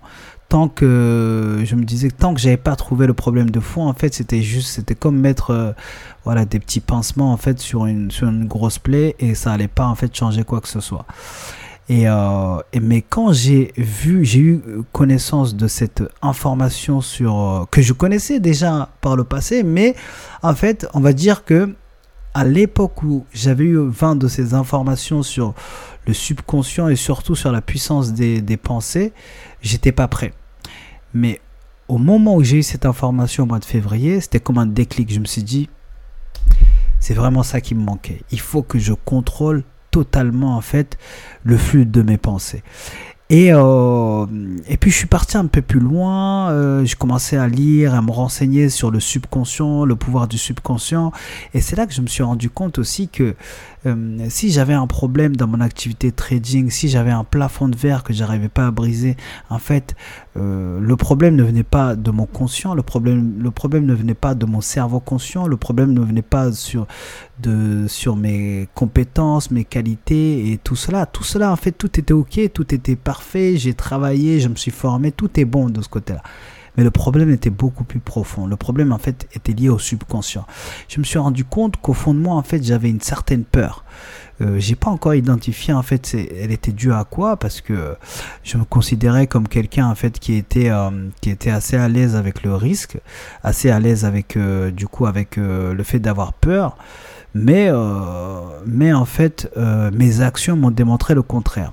Tant 0.48 0.68
que 0.68 1.62
je 1.64 1.76
me 1.76 1.84
disais 1.84 2.10
tant 2.10 2.34
que 2.34 2.40
j'avais 2.40 2.56
pas 2.56 2.74
trouvé 2.74 3.06
le 3.06 3.14
problème 3.14 3.50
de 3.50 3.60
fond, 3.60 3.86
en 3.86 3.94
fait, 3.94 4.14
c'était 4.14 4.42
juste, 4.42 4.68
c'était 4.68 4.96
comme 4.96 5.16
mettre, 5.16 5.74
voilà, 6.24 6.44
des 6.44 6.58
petits 6.58 6.80
pansements, 6.80 7.32
en 7.32 7.36
fait, 7.36 7.60
sur 7.60 7.86
une, 7.86 8.10
sur 8.10 8.28
une 8.28 8.46
grosse 8.46 8.78
plaie 8.78 9.14
et 9.18 9.34
ça 9.34 9.52
allait 9.52 9.68
pas, 9.68 9.86
en 9.86 9.94
fait, 9.94 10.16
changer 10.16 10.42
quoi 10.42 10.60
que 10.60 10.68
ce 10.68 10.80
soit. 10.80 11.04
Euh, 11.90 12.60
mais 12.80 13.02
quand 13.02 13.32
j'ai 13.32 13.72
vu, 13.76 14.24
j'ai 14.24 14.38
eu 14.38 14.62
connaissance 14.92 15.56
de 15.56 15.66
cette 15.66 16.02
information 16.22 17.00
sur 17.00 17.40
euh, 17.40 17.64
que 17.70 17.82
je 17.82 17.92
connaissais 17.92 18.38
déjà 18.38 18.90
par 19.00 19.16
le 19.16 19.24
passé, 19.24 19.64
mais 19.64 19.96
en 20.42 20.54
fait, 20.54 20.86
on 20.94 21.00
va 21.00 21.12
dire 21.12 21.44
que 21.44 21.74
à 22.32 22.44
l'époque 22.44 23.02
où 23.02 23.24
j'avais 23.32 23.64
eu 23.64 23.76
vent 23.76 24.14
de 24.14 24.28
ces 24.28 24.54
informations 24.54 25.24
sur 25.24 25.52
le 26.06 26.14
subconscient 26.14 26.86
et 26.86 26.94
surtout 26.94 27.34
sur 27.34 27.50
la 27.50 27.60
puissance 27.60 28.12
des, 28.12 28.40
des 28.40 28.56
pensées, 28.56 29.12
j'étais 29.60 29.90
pas 29.90 30.06
prêt. 30.06 30.32
Mais 31.12 31.40
au 31.88 31.98
moment 31.98 32.36
où 32.36 32.44
j'ai 32.44 32.58
eu 32.58 32.62
cette 32.62 32.86
information 32.86 33.42
au 33.42 33.46
mois 33.46 33.58
de 33.58 33.64
février, 33.64 34.20
c'était 34.20 34.38
comme 34.38 34.58
un 34.58 34.66
déclic. 34.66 35.12
Je 35.12 35.18
me 35.18 35.24
suis 35.24 35.42
dit, 35.42 35.68
c'est 37.00 37.14
vraiment 37.14 37.42
ça 37.42 37.60
qui 37.60 37.74
me 37.74 37.82
manquait. 37.82 38.22
Il 38.30 38.38
faut 38.38 38.62
que 38.62 38.78
je 38.78 38.92
contrôle 38.92 39.64
totalement 39.90 40.56
en 40.56 40.60
fait 40.60 40.98
le 41.44 41.56
flux 41.56 41.86
de 41.86 42.02
mes 42.02 42.18
pensées. 42.18 42.62
Et, 43.30 43.50
euh, 43.52 44.26
et 44.66 44.76
puis 44.76 44.90
je 44.90 44.96
suis 44.96 45.06
parti 45.06 45.36
un 45.36 45.46
peu 45.46 45.62
plus 45.62 45.78
loin, 45.78 46.50
euh, 46.50 46.84
j'ai 46.84 46.96
commencé 46.96 47.36
à 47.36 47.46
lire, 47.46 47.94
à 47.94 48.02
me 48.02 48.10
renseigner 48.10 48.68
sur 48.68 48.90
le 48.90 48.98
subconscient, 48.98 49.84
le 49.84 49.94
pouvoir 49.94 50.26
du 50.26 50.36
subconscient. 50.36 51.12
Et 51.54 51.60
c'est 51.60 51.76
là 51.76 51.86
que 51.86 51.94
je 51.94 52.00
me 52.00 52.08
suis 52.08 52.24
rendu 52.24 52.50
compte 52.50 52.80
aussi 52.80 53.06
que 53.08 53.36
euh, 53.86 54.26
si 54.28 54.50
j'avais 54.50 54.74
un 54.74 54.86
problème 54.86 55.36
dans 55.36 55.46
mon 55.46 55.60
activité 55.60 56.12
trading, 56.12 56.70
si 56.70 56.88
j'avais 56.88 57.10
un 57.10 57.24
plafond 57.24 57.68
de 57.68 57.76
verre 57.76 58.02
que 58.02 58.12
j'arrivais 58.12 58.48
pas 58.48 58.66
à 58.66 58.70
briser, 58.70 59.16
en 59.48 59.58
fait, 59.58 59.94
euh, 60.36 60.78
le 60.80 60.96
problème 60.96 61.36
ne 61.36 61.42
venait 61.42 61.62
pas 61.62 61.96
de 61.96 62.10
mon 62.10 62.26
conscient, 62.26 62.74
le 62.74 62.82
problème, 62.82 63.34
le 63.38 63.50
problème 63.50 63.86
ne 63.86 63.94
venait 63.94 64.14
pas 64.14 64.34
de 64.34 64.44
mon 64.44 64.60
cerveau 64.60 65.00
conscient, 65.00 65.46
le 65.46 65.56
problème 65.56 65.92
ne 65.92 66.00
venait 66.00 66.22
pas 66.22 66.52
sur, 66.52 66.86
de, 67.42 67.86
sur 67.88 68.16
mes 68.16 68.68
compétences, 68.74 69.50
mes 69.50 69.64
qualités 69.64 70.52
et 70.52 70.58
tout 70.58 70.76
cela. 70.76 71.06
Tout 71.06 71.24
cela, 71.24 71.50
en 71.50 71.56
fait, 71.56 71.72
tout 71.72 71.98
était 71.98 72.12
ok, 72.12 72.52
tout 72.52 72.74
était 72.74 72.96
parfait, 72.96 73.56
j'ai 73.56 73.74
travaillé, 73.74 74.40
je 74.40 74.48
me 74.48 74.56
suis 74.56 74.70
formé, 74.70 75.12
tout 75.12 75.40
est 75.40 75.44
bon 75.44 75.70
de 75.70 75.80
ce 75.80 75.88
côté-là. 75.88 76.22
Mais 76.76 76.84
le 76.84 76.90
problème 76.90 77.30
était 77.30 77.50
beaucoup 77.50 77.84
plus 77.84 78.00
profond. 78.00 78.46
Le 78.46 78.56
problème, 78.56 78.92
en 78.92 78.98
fait, 78.98 79.28
était 79.34 79.52
lié 79.52 79.68
au 79.68 79.78
subconscient. 79.78 80.46
Je 80.88 80.98
me 80.98 81.04
suis 81.04 81.18
rendu 81.18 81.44
compte 81.44 81.76
qu'au 81.76 81.94
fond 81.94 82.14
de 82.14 82.20
moi, 82.20 82.34
en 82.34 82.42
fait, 82.42 82.62
j'avais 82.62 82.90
une 82.90 83.00
certaine 83.00 83.44
peur. 83.44 83.84
Euh, 84.40 84.58
j'ai 84.58 84.74
pas 84.74 84.90
encore 84.90 85.14
identifié 85.14 85.74
en 85.74 85.82
fait 85.82 86.14
elle 86.14 86.50
était 86.50 86.72
due 86.72 86.92
à 86.92 87.04
quoi 87.04 87.36
parce 87.36 87.60
que 87.60 87.96
je 88.42 88.56
me 88.56 88.64
considérais 88.64 89.26
comme 89.26 89.46
quelqu'un 89.46 89.86
en 89.86 89.94
fait 89.94 90.18
qui 90.18 90.34
était 90.34 90.70
euh, 90.70 90.90
qui 91.20 91.28
était 91.28 91.50
assez 91.50 91.76
à 91.76 91.88
l'aise 91.88 92.16
avec 92.16 92.42
le 92.42 92.54
risque, 92.54 92.96
assez 93.42 93.70
à 93.70 93.78
l'aise 93.80 94.06
avec 94.06 94.36
euh, 94.36 94.70
du 94.70 94.86
coup 94.86 95.06
avec 95.06 95.36
le 95.36 95.82
fait 95.82 95.98
d'avoir 95.98 96.32
peur. 96.32 96.76
Mais, 97.34 97.68
euh, 97.70 98.40
mais 98.66 98.92
en 98.92 99.04
fait, 99.04 99.50
euh, 99.56 99.90
mes 99.92 100.20
actions 100.20 100.56
m'ont 100.56 100.70
démontré 100.70 101.14
le 101.14 101.22
contraire. 101.22 101.72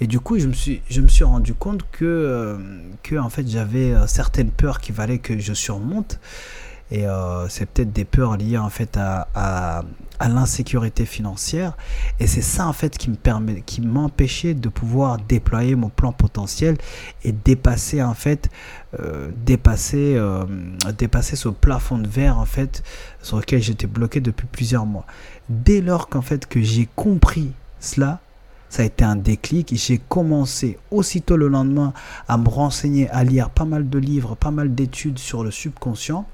Et 0.00 0.06
du 0.06 0.20
coup, 0.20 0.38
je 0.38 0.46
me 0.46 0.52
suis, 0.52 0.82
je 0.90 1.00
me 1.00 1.08
suis 1.08 1.24
rendu 1.24 1.54
compte 1.54 1.82
que, 1.92 2.04
euh, 2.04 2.56
que 3.02 3.16
en 3.16 3.30
fait, 3.30 3.48
j'avais 3.48 3.94
certaines 4.06 4.50
peurs 4.50 4.80
qu'il 4.80 4.94
fallait 4.94 5.18
que 5.18 5.38
je 5.38 5.52
surmonte. 5.52 6.18
Et 6.90 7.04
c'est 7.48 7.66
peut-être 7.66 7.92
des 7.92 8.04
peurs 8.04 8.36
liées 8.36 8.58
en 8.58 8.70
fait 8.70 8.96
à, 8.96 9.26
à, 9.34 9.82
à 10.18 10.28
l'insécurité 10.28 11.04
financière. 11.04 11.76
Et 12.20 12.26
c'est 12.26 12.42
ça 12.42 12.66
en 12.66 12.72
fait 12.72 12.96
qui 12.96 13.10
me 13.10 13.16
permet, 13.16 13.62
qui 13.62 13.80
m'empêchait 13.80 14.54
de 14.54 14.68
pouvoir 14.68 15.18
déployer 15.18 15.74
mon 15.74 15.88
plan 15.88 16.12
potentiel 16.12 16.76
et 17.24 17.32
dépasser 17.32 18.02
en 18.02 18.14
fait, 18.14 18.50
euh, 19.00 19.30
dépasser, 19.44 20.14
euh, 20.16 20.44
dépasser 20.96 21.36
ce 21.36 21.48
plafond 21.48 21.98
de 21.98 22.08
verre 22.08 22.38
en 22.38 22.46
fait 22.46 22.82
sur 23.20 23.38
lequel 23.38 23.62
j'étais 23.62 23.86
bloqué 23.86 24.20
depuis 24.20 24.46
plusieurs 24.46 24.86
mois. 24.86 25.06
Dès 25.48 25.80
lors 25.80 26.08
qu'en 26.08 26.22
fait 26.22 26.46
que 26.46 26.62
j'ai 26.62 26.88
compris 26.94 27.52
cela, 27.80 28.20
ça 28.68 28.82
a 28.82 28.86
été 28.86 29.04
un 29.04 29.16
déclic. 29.16 29.72
J'ai 29.74 29.98
commencé 29.98 30.78
aussitôt 30.90 31.36
le 31.36 31.48
lendemain 31.48 31.92
à 32.26 32.36
me 32.36 32.48
renseigner, 32.48 33.08
à 33.10 33.22
lire 33.22 33.50
pas 33.50 33.64
mal 33.64 33.88
de 33.88 33.98
livres, 33.98 34.34
pas 34.34 34.50
mal 34.50 34.74
d'études 34.74 35.18
sur 35.18 35.44
le 35.44 35.50
subconscient. 35.50 36.26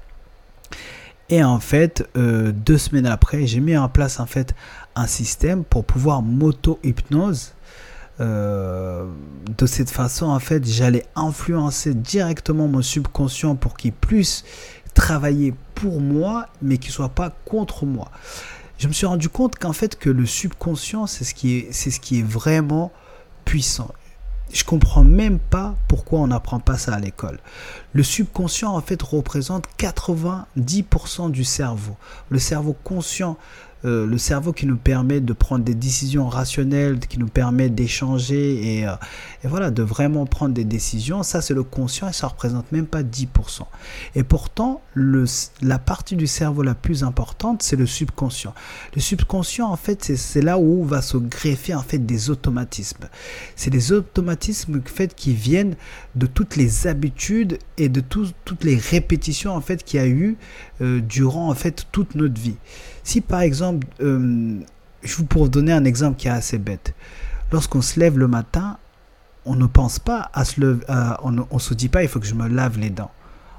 Et 1.29 1.43
en 1.43 1.59
fait, 1.59 2.07
euh, 2.17 2.51
deux 2.51 2.77
semaines 2.77 3.05
après, 3.05 3.47
j'ai 3.47 3.59
mis 3.59 3.77
en 3.77 3.89
place 3.89 4.19
en 4.19 4.25
fait 4.25 4.53
un 4.95 5.07
système 5.07 5.63
pour 5.63 5.85
pouvoir 5.85 6.21
m'auto-hypnose. 6.21 7.53
Euh, 8.19 9.07
de 9.57 9.65
cette 9.65 9.89
façon, 9.89 10.27
en 10.27 10.39
fait, 10.39 10.65
j'allais 10.67 11.05
influencer 11.15 11.95
directement 11.95 12.67
mon 12.67 12.83
subconscient 12.83 13.55
pour 13.55 13.75
qu'il 13.75 13.93
puisse 13.93 14.43
travailler 14.93 15.55
pour 15.73 15.99
moi, 15.99 16.47
mais 16.61 16.77
qu'il 16.77 16.91
soit 16.91 17.09
pas 17.09 17.31
contre 17.45 17.85
moi. 17.85 18.11
Je 18.77 18.87
me 18.87 18.93
suis 18.93 19.07
rendu 19.07 19.29
compte 19.29 19.57
qu'en 19.57 19.73
fait, 19.73 19.97
que 19.97 20.09
le 20.09 20.25
subconscient, 20.25 21.07
c'est 21.07 21.23
ce 21.23 21.33
c'est 21.71 21.89
ce 21.89 21.99
qui 21.99 22.19
est 22.19 22.27
vraiment 22.27 22.91
puissant 23.45 23.89
je 24.51 24.63
comprends 24.63 25.03
même 25.03 25.39
pas 25.39 25.75
pourquoi 25.87 26.19
on 26.19 26.27
n'apprend 26.27 26.59
pas 26.59 26.77
ça 26.77 26.93
à 26.93 26.99
l'école. 26.99 27.39
Le 27.93 28.03
subconscient 28.03 28.75
en 28.75 28.81
fait 28.81 29.01
représente 29.01 29.65
90% 29.79 31.31
du 31.31 31.43
cerveau. 31.43 31.95
Le 32.29 32.39
cerveau 32.39 32.75
conscient 32.83 33.37
euh, 33.85 34.05
le 34.05 34.17
cerveau 34.17 34.53
qui 34.53 34.65
nous 34.65 34.77
permet 34.77 35.19
de 35.19 35.33
prendre 35.33 35.63
des 35.63 35.75
décisions 35.75 36.27
rationnelles, 36.27 36.99
qui 36.99 37.19
nous 37.19 37.27
permet 37.27 37.69
d'échanger 37.69 38.79
et, 38.79 38.87
euh, 38.87 38.93
et, 39.43 39.47
voilà, 39.47 39.71
de 39.71 39.83
vraiment 39.83 40.25
prendre 40.25 40.53
des 40.53 40.63
décisions. 40.63 41.23
Ça, 41.23 41.41
c'est 41.41 41.53
le 41.53 41.63
conscient 41.63 42.07
et 42.07 42.13
ça 42.13 42.27
représente 42.27 42.71
même 42.71 42.87
pas 42.87 43.03
10%. 43.03 43.27
Et 44.15 44.23
pourtant, 44.23 44.81
le, 44.93 45.25
la 45.61 45.79
partie 45.79 46.15
du 46.15 46.27
cerveau 46.27 46.63
la 46.63 46.75
plus 46.75 47.03
importante, 47.03 47.63
c'est 47.63 47.75
le 47.75 47.85
subconscient. 47.85 48.53
Le 48.95 49.01
subconscient, 49.01 49.69
en 49.69 49.75
fait, 49.75 50.03
c'est 50.15 50.41
là 50.41 50.57
où 50.57 50.83
va 50.85 51.01
se 51.01 51.17
greffer 51.17 51.75
en 51.75 51.83
fait 51.83 51.99
des 51.99 52.29
automatismes. 52.29 53.09
C'est 53.55 53.69
des 53.69 53.91
automatismes 53.91 54.81
en 54.85 54.89
fait, 54.89 55.15
qui 55.15 55.33
viennent 55.33 55.75
de 56.15 56.25
toutes 56.25 56.55
les 56.55 56.87
habitudes 56.87 57.59
et 57.77 57.89
de 57.89 58.01
tout, 58.01 58.27
toutes 58.45 58.63
les 58.63 58.77
répétitions 58.77 59.53
en 59.55 59.61
fait 59.61 59.83
qu'il 59.83 59.99
y 59.99 60.03
a 60.03 60.07
eu 60.07 60.37
euh, 60.81 61.01
durant 61.01 61.49
en 61.49 61.55
fait 61.55 61.85
toute 61.91 62.15
notre 62.15 62.39
vie. 62.39 62.55
Si 63.03 63.19
par 63.19 63.41
exemple, 63.41 63.72
euh, 64.01 64.59
je 65.01 65.15
vous 65.15 65.25
pour 65.25 65.49
donner 65.49 65.71
un 65.71 65.85
exemple 65.85 66.17
qui 66.17 66.27
est 66.27 66.31
assez 66.31 66.57
bête, 66.57 66.93
lorsqu'on 67.51 67.81
se 67.81 67.99
lève 67.99 68.17
le 68.17 68.27
matin, 68.27 68.77
on 69.45 69.55
ne 69.55 69.65
pense 69.65 69.99
pas 69.99 70.29
à 70.33 70.45
se 70.45 70.61
lever, 70.61 70.85
on 71.21 71.31
ne 71.31 71.59
se 71.59 71.73
dit 71.73 71.89
pas 71.89 72.03
il 72.03 72.09
faut 72.09 72.19
que 72.19 72.25
je 72.25 72.35
me 72.35 72.47
lave 72.47 72.79
les 72.79 72.89
dents. 72.89 73.11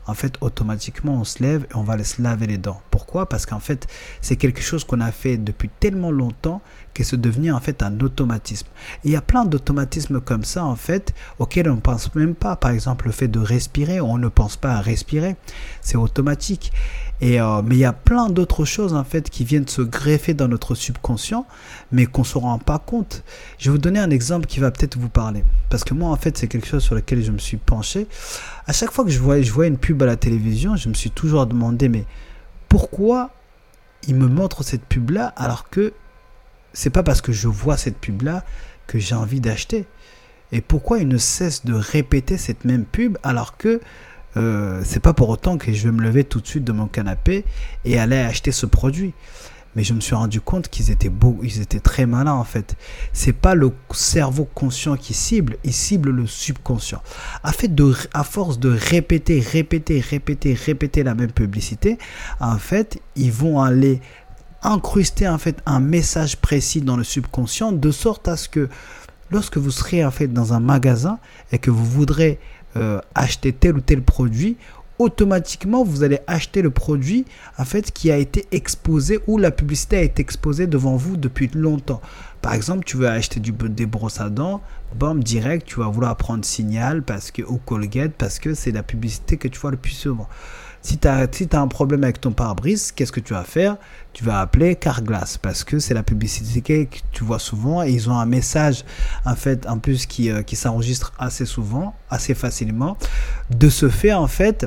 En 0.06 0.14
fait, 0.14 0.37
automatiquement, 0.42 1.14
on 1.14 1.25
se 1.25 1.42
lève 1.42 1.66
et 1.71 1.76
on 1.76 1.83
va 1.83 2.02
se 2.04 2.21
laver 2.21 2.47
les 2.47 2.59
dents. 2.59 2.83
Pourquoi? 2.90 3.26
Parce 3.28 3.47
qu'en 3.47 3.59
fait, 3.61 3.87
c'est 4.21 4.37
quelque 4.37 4.61
chose 4.61 4.85
qu'on 4.85 5.00
a 5.00 5.11
fait 5.11 5.38
depuis 5.38 5.71
tellement 5.80 6.11
longtemps 6.11 6.61
que 6.94 7.04
c'est 7.04 7.20
devenu 7.20 7.52
en 7.52 7.60
fait 7.60 7.82
un 7.82 8.00
automatisme. 8.00 8.68
il 9.04 9.10
y 9.10 9.16
a 9.16 9.20
plein 9.20 9.44
d'automatismes 9.44 10.20
comme 10.20 10.44
ça 10.44 10.64
en 10.64 10.76
fait 10.76 11.12
auxquels 11.38 11.68
on 11.68 11.74
ne 11.74 11.80
pense 11.80 12.14
même 12.14 12.34
pas. 12.34 12.56
Par 12.56 12.70
exemple, 12.70 13.06
le 13.06 13.12
fait 13.12 13.28
de 13.28 13.40
respirer, 13.40 14.00
on 14.00 14.16
ne 14.16 14.28
pense 14.28 14.56
pas 14.56 14.74
à 14.74 14.80
respirer, 14.80 15.36
c'est 15.82 15.96
automatique. 15.96 16.72
Et, 17.20 17.40
euh, 17.40 17.62
mais 17.62 17.76
il 17.76 17.78
y 17.78 17.84
a 17.84 17.92
plein 17.92 18.28
d'autres 18.28 18.64
choses 18.64 18.94
en 18.94 19.04
fait 19.04 19.30
qui 19.30 19.44
viennent 19.44 19.68
se 19.68 19.82
greffer 19.82 20.34
dans 20.34 20.48
notre 20.48 20.74
subconscient, 20.74 21.46
mais 21.92 22.06
qu'on 22.06 22.22
ne 22.22 22.26
se 22.26 22.38
rend 22.38 22.58
pas 22.58 22.78
compte. 22.78 23.24
Je 23.58 23.70
vais 23.70 23.72
vous 23.72 23.78
donner 23.78 23.98
un 23.98 24.10
exemple 24.10 24.46
qui 24.46 24.60
va 24.60 24.70
peut-être 24.70 24.96
vous 24.96 25.08
parler. 25.08 25.44
Parce 25.70 25.84
que 25.84 25.94
moi 25.94 26.10
en 26.10 26.16
fait 26.16 26.38
c'est 26.38 26.48
quelque 26.48 26.66
chose 26.66 26.82
sur 26.82 26.94
lequel 26.94 27.22
je 27.22 27.32
me 27.32 27.38
suis 27.38 27.56
penché. 27.56 28.06
À 28.66 28.72
chaque 28.72 28.90
fois 28.90 29.04
que 29.04 29.10
je 29.10 29.18
voyais, 29.18 29.42
je 29.42 29.52
voyais 29.52 29.70
une 29.70 29.78
pub 29.78 30.02
à 30.02 30.06
la 30.06 30.16
télévision, 30.16 30.76
je 30.76 30.88
me 30.88 30.94
suis 30.94 31.10
toujours 31.10 31.46
demandé 31.46 31.88
mais 31.88 32.04
pourquoi 32.68 33.30
il 34.06 34.16
me 34.16 34.26
montre 34.26 34.62
cette 34.62 34.84
pub 34.84 35.10
là 35.10 35.32
alors 35.36 35.68
que 35.70 35.92
c'est 36.74 36.90
pas 36.90 37.02
parce 37.02 37.22
que 37.22 37.32
je 37.32 37.48
vois 37.48 37.78
cette 37.78 37.96
pub 37.96 38.22
là 38.22 38.44
que 38.86 38.98
j'ai 38.98 39.14
envie 39.14 39.40
d'acheter. 39.40 39.86
Et 40.52 40.60
pourquoi 40.60 40.98
il 40.98 41.08
ne 41.08 41.16
cesse 41.16 41.64
de 41.64 41.72
répéter 41.72 42.36
cette 42.36 42.64
même 42.64 42.84
pub 42.84 43.16
alors 43.22 43.56
que 43.56 43.80
euh, 44.36 44.82
c'est 44.84 45.00
pas 45.00 45.12
pour 45.12 45.28
autant 45.28 45.56
que 45.58 45.72
je 45.72 45.84
vais 45.84 45.92
me 45.92 46.02
lever 46.02 46.24
tout 46.24 46.40
de 46.40 46.46
suite 46.46 46.64
de 46.64 46.72
mon 46.72 46.86
canapé 46.86 47.44
et 47.84 47.98
aller 47.98 48.18
acheter 48.18 48.52
ce 48.52 48.66
produit. 48.66 49.14
Mais 49.76 49.82
je 49.82 49.92
me 49.92 50.00
suis 50.00 50.14
rendu 50.14 50.40
compte 50.40 50.68
qu'ils 50.68 50.92
étaient 50.92 51.08
beaux, 51.08 51.40
ils 51.42 51.60
étaient 51.60 51.80
très 51.80 52.06
malins 52.06 52.34
en 52.34 52.44
fait. 52.44 52.76
C'est 53.12 53.32
pas 53.32 53.56
le 53.56 53.72
cerveau 53.92 54.48
conscient 54.54 54.96
qui 54.96 55.14
cible, 55.14 55.56
il 55.64 55.72
cible 55.72 56.10
le 56.10 56.26
subconscient. 56.26 57.02
À, 57.42 57.52
fait 57.52 57.74
de, 57.74 57.92
à 58.12 58.22
force 58.22 58.60
de 58.60 58.70
répéter, 58.70 59.40
répéter, 59.40 59.98
répéter, 59.98 60.54
répéter 60.54 61.02
la 61.02 61.16
même 61.16 61.32
publicité, 61.32 61.98
en 62.38 62.58
fait, 62.58 63.00
ils 63.16 63.32
vont 63.32 63.60
aller 63.60 64.00
incruster 64.64 65.28
en 65.28 65.38
fait 65.38 65.61
un 65.66 65.80
message 65.80 66.37
précis 66.38 66.80
dans 66.80 66.97
le 66.97 67.04
subconscient 67.04 67.73
de 67.73 67.90
sorte 67.90 68.28
à 68.28 68.37
ce 68.37 68.49
que 68.49 68.68
lorsque 69.30 69.59
vous 69.59 69.71
serez 69.71 70.04
en 70.04 70.11
fait 70.11 70.28
dans 70.28 70.52
un 70.52 70.61
magasin 70.61 71.18
et 71.52 71.59
que 71.59 71.71
vous 71.71 71.85
voudrez 71.85 72.38
euh, 72.76 73.00
acheter 73.14 73.52
tel 73.52 73.76
ou 73.76 73.80
tel 73.80 74.02
produit, 74.02 74.56
automatiquement 74.99 75.85
vous 75.85 76.02
allez 76.02 76.21
acheter 76.26 76.62
le 76.62 76.71
produit 76.71 77.25
en 77.59 77.64
fait 77.64 77.90
qui 77.92 78.11
a 78.11 78.16
été 78.16 78.47
exposé 78.52 79.21
ou 79.26 79.38
la 79.38 79.50
publicité 79.50 79.97
a 79.97 80.02
été 80.02 80.23
exposée 80.23 80.66
devant 80.66 80.97
vous 80.97 81.16
depuis 81.16 81.50
longtemps. 81.54 82.00
Par 82.42 82.54
exemple, 82.54 82.85
tu 82.85 82.97
veux 82.99 83.09
acheter 83.09 83.40
du, 83.40 83.52
des 83.52 83.87
brosses 83.87 84.21
à 84.21 84.28
dents, 84.28 84.61
bam, 84.94 85.23
direct, 85.23 85.66
tu 85.66 85.80
vas 85.80 85.88
vouloir 85.88 86.14
prendre 86.16 86.44
Signal 86.44 87.02
parce 87.02 87.30
que, 87.30 87.42
ou 87.42 87.59
Colgate 87.59 88.12
parce 88.12 88.38
que 88.38 88.54
c'est 88.54 88.73
la 88.73 88.83
publicité 88.83 89.37
que 89.37 89.49
tu 89.49 89.59
vois 89.59 89.71
le 89.71 89.76
plus 89.76 89.92
souvent. 89.92 90.28
Si 90.84 90.98
tu 90.98 91.08
as, 91.08 91.26
si 91.32 91.48
un 91.54 91.66
problème 91.66 92.04
avec 92.04 92.20
ton 92.20 92.32
pare-brise, 92.32 92.92
qu'est-ce 92.92 93.10
que 93.10 93.20
tu 93.20 93.32
vas 93.32 93.44
faire? 93.44 93.78
Tu 94.12 94.22
vas 94.22 94.40
appeler 94.40 94.76
Carglass 94.76 95.38
parce 95.38 95.64
que 95.64 95.78
c'est 95.78 95.94
la 95.94 96.02
publicité 96.02 96.84
que 96.84 96.98
tu 97.10 97.24
vois 97.24 97.38
souvent 97.38 97.82
et 97.82 97.90
ils 97.90 98.10
ont 98.10 98.18
un 98.18 98.26
message 98.26 98.84
en 99.24 99.34
fait 99.34 99.66
en 99.66 99.78
plus 99.78 100.04
qui, 100.04 100.30
euh, 100.30 100.42
qui 100.42 100.56
s'enregistre 100.56 101.14
assez 101.18 101.46
souvent, 101.46 101.94
assez 102.10 102.34
facilement. 102.34 102.98
De 103.48 103.70
ce 103.70 103.88
fait, 103.88 104.12
en 104.12 104.26
fait, 104.26 104.66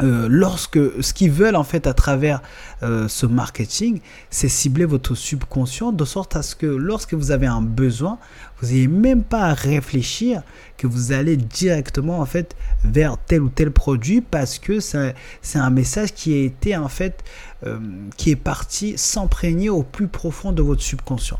euh, 0.00 0.26
lorsque 0.30 0.78
ce 1.02 1.12
qu'ils 1.12 1.30
veulent 1.30 1.56
en 1.56 1.64
fait 1.64 1.86
à 1.86 1.92
travers 1.92 2.40
euh, 2.82 3.08
ce 3.08 3.26
marketing, 3.26 4.00
c'est 4.30 4.48
cibler 4.48 4.86
votre 4.86 5.14
subconscient 5.14 5.92
de 5.92 6.04
sorte 6.06 6.34
à 6.34 6.42
ce 6.42 6.56
que 6.56 6.66
lorsque 6.66 7.12
vous 7.12 7.30
avez 7.30 7.46
un 7.46 7.60
besoin, 7.60 8.18
vous 8.60 8.68
n'ayez 8.68 8.88
même 8.88 9.22
pas 9.22 9.42
à 9.42 9.54
réfléchir 9.54 10.42
que 10.78 10.86
vous 10.86 11.12
allez 11.12 11.36
directement 11.36 12.20
en 12.20 12.26
fait 12.26 12.56
vers 12.84 13.18
tel 13.18 13.42
ou 13.42 13.50
tel 13.50 13.70
produit 13.70 14.22
parce 14.22 14.58
que 14.58 14.80
c'est 14.80 15.14
un 15.54 15.70
message 15.70 16.14
qui 16.14 16.52
a 16.72 16.82
en 16.82 16.88
fait 16.88 17.22
euh, 17.66 17.78
qui 18.16 18.30
est 18.30 18.36
parti 18.36 18.94
s'imprégner 18.96 19.68
au 19.68 19.82
plus 19.82 20.08
profond 20.08 20.52
de 20.52 20.62
votre 20.62 20.82
subconscient. 20.82 21.38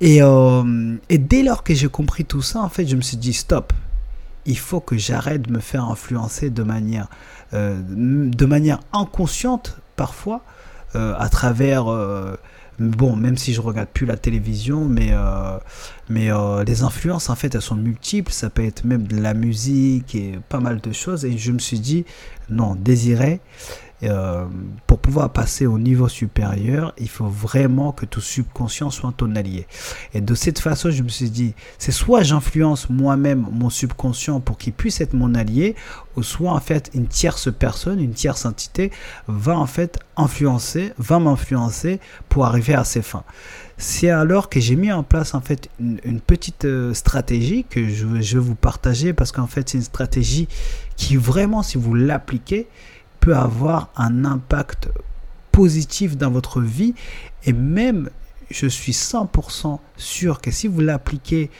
Et, 0.00 0.20
et 1.08 1.18
dès 1.18 1.42
lors 1.42 1.64
que 1.64 1.74
j'ai 1.74 1.88
compris 1.88 2.24
tout 2.24 2.40
ça, 2.40 2.60
en 2.60 2.68
fait, 2.68 2.86
je 2.86 2.94
me 2.94 3.00
suis 3.00 3.16
dit 3.16 3.32
stop, 3.32 3.72
il 4.48 4.58
faut 4.58 4.80
que 4.80 4.96
j'arrête 4.96 5.42
de 5.42 5.52
me 5.52 5.60
faire 5.60 5.84
influencer 5.84 6.50
de 6.50 6.62
manière 6.64 7.08
euh, 7.54 7.80
de 7.82 8.44
manière 8.44 8.80
inconsciente 8.92 9.78
parfois, 9.96 10.42
euh, 10.96 11.14
à 11.18 11.30
travers 11.30 11.90
euh, 11.90 12.36
bon, 12.78 13.16
même 13.16 13.38
si 13.38 13.54
je 13.54 13.62
regarde 13.62 13.88
plus 13.88 14.04
la 14.04 14.18
télévision, 14.18 14.84
mais, 14.84 15.12
mais 16.10 16.28
les 16.66 16.82
influences, 16.82 17.30
en 17.30 17.34
fait, 17.34 17.54
elles 17.54 17.62
sont 17.62 17.74
multiples. 17.74 18.32
Ça 18.32 18.50
peut 18.50 18.64
être 18.64 18.84
même 18.84 19.06
de 19.06 19.16
la 19.16 19.34
musique 19.34 20.14
et 20.14 20.38
pas 20.48 20.60
mal 20.60 20.80
de 20.80 20.92
choses. 20.92 21.24
Et 21.24 21.38
je 21.38 21.52
me 21.52 21.58
suis 21.58 21.80
dit, 21.80 22.04
non, 22.50 22.74
désiré, 22.74 23.40
euh, 24.04 24.44
pour 24.86 25.00
pouvoir 25.00 25.30
passer 25.30 25.66
au 25.66 25.78
niveau 25.78 26.08
supérieur, 26.08 26.94
il 26.98 27.08
faut 27.08 27.26
vraiment 27.26 27.92
que 27.92 28.06
ton 28.06 28.20
subconscient 28.20 28.90
soit 28.90 29.12
ton 29.16 29.34
allié. 29.34 29.66
Et 30.14 30.20
de 30.20 30.34
cette 30.34 30.60
façon, 30.60 30.90
je 30.90 31.02
me 31.02 31.08
suis 31.08 31.30
dit, 31.30 31.54
c'est 31.78 31.92
soit 31.92 32.22
j'influence 32.22 32.88
moi-même 32.90 33.46
mon 33.50 33.70
subconscient 33.70 34.40
pour 34.40 34.56
qu'il 34.56 34.72
puisse 34.72 35.00
être 35.00 35.14
mon 35.14 35.34
allié, 35.34 35.74
ou 36.16 36.22
soit 36.22 36.52
en 36.52 36.60
fait 36.60 36.90
une 36.94 37.08
tierce 37.08 37.52
personne, 37.52 38.00
une 38.00 38.12
tierce 38.12 38.46
entité 38.46 38.92
va 39.26 39.56
en 39.58 39.66
fait 39.66 39.98
influencer, 40.16 40.92
va 40.98 41.18
m'influencer 41.18 41.98
pour 42.28 42.46
arriver 42.46 42.74
à 42.74 42.84
ses 42.84 43.02
fins. 43.02 43.24
C'est 43.78 44.10
alors 44.10 44.48
que 44.48 44.60
j'ai 44.60 44.76
mis 44.76 44.92
en 44.92 45.02
place 45.02 45.34
en 45.34 45.40
fait 45.40 45.70
une, 45.80 46.20
petite 46.20 46.64
euh, 46.64 46.94
stratégie 46.94 47.64
que 47.68 47.88
je, 47.88 48.20
je 48.20 48.38
vais 48.38 48.44
vous 48.44 48.56
partager 48.56 49.12
parce 49.12 49.30
qu'en 49.30 49.46
fait 49.46 49.68
c'est 49.68 49.78
une 49.78 49.84
stratégie 49.84 50.48
qui 50.96 51.16
vraiment 51.16 51.62
si 51.62 51.78
vous 51.78 51.94
l'appliquez 51.94 52.66
peut 53.20 53.36
avoir 53.36 53.90
un 53.96 54.24
impact 54.24 54.88
positif 55.52 56.16
dans 56.16 56.30
votre 56.30 56.60
vie 56.60 56.94
et 57.44 57.52
même 57.52 58.10
je 58.50 58.66
suis 58.66 58.92
100% 58.92 59.78
sûr 59.96 60.40
que 60.40 60.50
si 60.50 60.68
vous 60.68 60.80
l'appliquez 60.80 61.50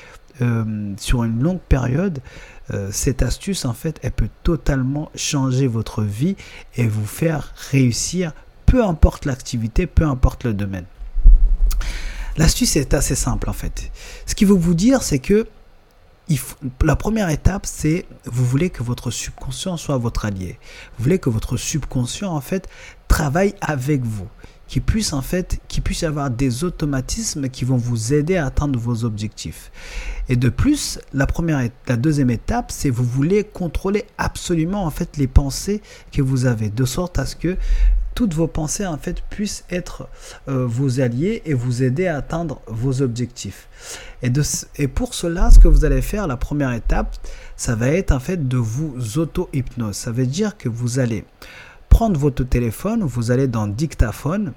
euh, 0.40 0.94
sur 0.96 1.24
une 1.24 1.42
longue 1.42 1.60
période, 1.60 2.20
euh, 2.70 2.90
cette 2.92 3.22
astuce 3.22 3.64
en 3.64 3.74
fait 3.74 3.98
elle 4.02 4.12
peut 4.12 4.30
totalement 4.42 5.10
changer 5.14 5.66
votre 5.66 6.02
vie 6.02 6.36
et 6.76 6.86
vous 6.86 7.06
faire 7.06 7.52
réussir 7.70 8.32
peu 8.66 8.84
importe 8.84 9.24
l'activité, 9.24 9.86
peu 9.86 10.04
importe 10.04 10.44
le 10.44 10.54
domaine. 10.54 10.84
L'astuce 12.36 12.76
est 12.76 12.94
assez 12.94 13.14
simple 13.14 13.50
en 13.50 13.52
fait. 13.52 13.90
Ce 14.26 14.34
qu'il 14.34 14.46
veut 14.46 14.54
vous 14.54 14.74
dire, 14.74 15.02
c'est 15.02 15.18
que 15.18 15.46
la 16.82 16.96
première 16.96 17.30
étape, 17.30 17.64
c'est 17.66 18.06
vous 18.24 18.44
voulez 18.44 18.70
que 18.70 18.82
votre 18.82 19.10
subconscient 19.10 19.76
soit 19.76 19.96
votre 19.96 20.24
allié. 20.24 20.58
Vous 20.96 21.04
voulez 21.04 21.18
que 21.18 21.30
votre 21.30 21.56
subconscient 21.56 22.30
en 22.30 22.40
fait 22.40 22.68
travaille 23.08 23.54
avec 23.60 24.02
vous, 24.02 24.28
qu'il 24.68 24.82
puisse 24.82 26.02
avoir 26.02 26.30
des 26.30 26.64
automatismes 26.64 27.48
qui 27.48 27.64
vont 27.64 27.76
vous 27.76 28.12
aider 28.12 28.36
à 28.36 28.46
atteindre 28.46 28.78
vos 28.78 29.04
objectifs. 29.04 29.72
Et 30.28 30.36
de 30.36 30.50
plus, 30.50 31.00
la 31.14 31.26
première, 31.26 31.68
la 31.86 31.96
deuxième 31.96 32.30
étape, 32.30 32.70
c'est 32.70 32.90
vous 32.90 33.04
voulez 33.04 33.44
contrôler 33.44 34.04
absolument 34.18 34.84
en 34.84 34.90
fait 34.90 35.16
les 35.16 35.26
pensées 35.26 35.80
que 36.12 36.22
vous 36.22 36.46
avez, 36.46 36.68
de 36.68 36.84
sorte 36.84 37.18
à 37.18 37.26
ce 37.26 37.34
que 37.34 37.56
toutes 38.18 38.34
vos 38.34 38.48
pensées 38.48 38.84
en 38.84 38.98
fait 38.98 39.22
puissent 39.30 39.64
être 39.70 40.08
euh, 40.48 40.66
vos 40.66 41.00
alliés 41.00 41.40
et 41.44 41.54
vous 41.54 41.84
aider 41.84 42.08
à 42.08 42.16
atteindre 42.16 42.60
vos 42.66 43.00
objectifs. 43.00 43.68
Et, 44.22 44.32
et 44.76 44.88
pour 44.88 45.14
cela, 45.14 45.52
ce 45.52 45.60
que 45.60 45.68
vous 45.68 45.84
allez 45.84 46.02
faire, 46.02 46.26
la 46.26 46.36
première 46.36 46.72
étape, 46.72 47.16
ça 47.56 47.76
va 47.76 47.86
être 47.88 48.10
en 48.10 48.18
fait 48.18 48.48
de 48.48 48.56
vous 48.56 49.18
auto-hypnose. 49.18 49.94
Ça 49.94 50.10
veut 50.10 50.26
dire 50.26 50.56
que 50.56 50.68
vous 50.68 50.98
allez 50.98 51.24
prendre 51.88 52.18
votre 52.18 52.44
téléphone, 52.44 53.02
vous 53.02 53.30
allez 53.30 53.48
dans 53.48 53.66
dictaphone 53.66 54.52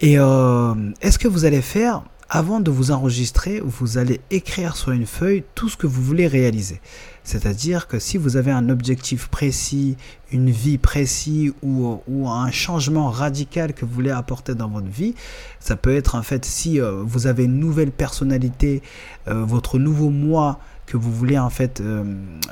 et 0.00 0.18
euh, 0.18 0.74
est-ce 1.02 1.18
que 1.18 1.28
vous 1.28 1.44
allez 1.44 1.60
faire 1.60 2.02
avant 2.32 2.60
de 2.60 2.70
vous 2.70 2.92
enregistrer, 2.92 3.60
vous 3.62 3.98
allez 3.98 4.20
écrire 4.30 4.76
sur 4.76 4.92
une 4.92 5.04
feuille 5.04 5.42
tout 5.56 5.68
ce 5.68 5.76
que 5.76 5.88
vous 5.88 6.00
voulez 6.00 6.28
réaliser. 6.28 6.80
C'est-à-dire 7.24 7.88
que 7.88 7.98
si 7.98 8.18
vous 8.18 8.36
avez 8.36 8.52
un 8.52 8.68
objectif 8.68 9.26
précis, 9.26 9.96
une 10.30 10.48
vie 10.48 10.78
précise 10.78 11.52
ou, 11.62 12.28
un 12.28 12.50
changement 12.52 13.10
radical 13.10 13.74
que 13.74 13.84
vous 13.84 13.92
voulez 13.92 14.12
apporter 14.12 14.54
dans 14.54 14.68
votre 14.68 14.86
vie, 14.86 15.16
ça 15.58 15.74
peut 15.74 15.94
être 15.94 16.14
en 16.14 16.22
fait 16.22 16.44
si 16.44 16.80
euh, 16.80 17.02
vous 17.04 17.26
avez 17.26 17.44
une 17.44 17.58
nouvelle 17.58 17.90
personnalité, 17.90 18.80
euh, 19.26 19.44
votre 19.44 19.80
nouveau 19.80 20.10
moi 20.10 20.60
que 20.90 20.96
vous 20.96 21.12
voulez 21.12 21.38
en 21.38 21.50
fait 21.50 21.80
euh, 21.80 22.02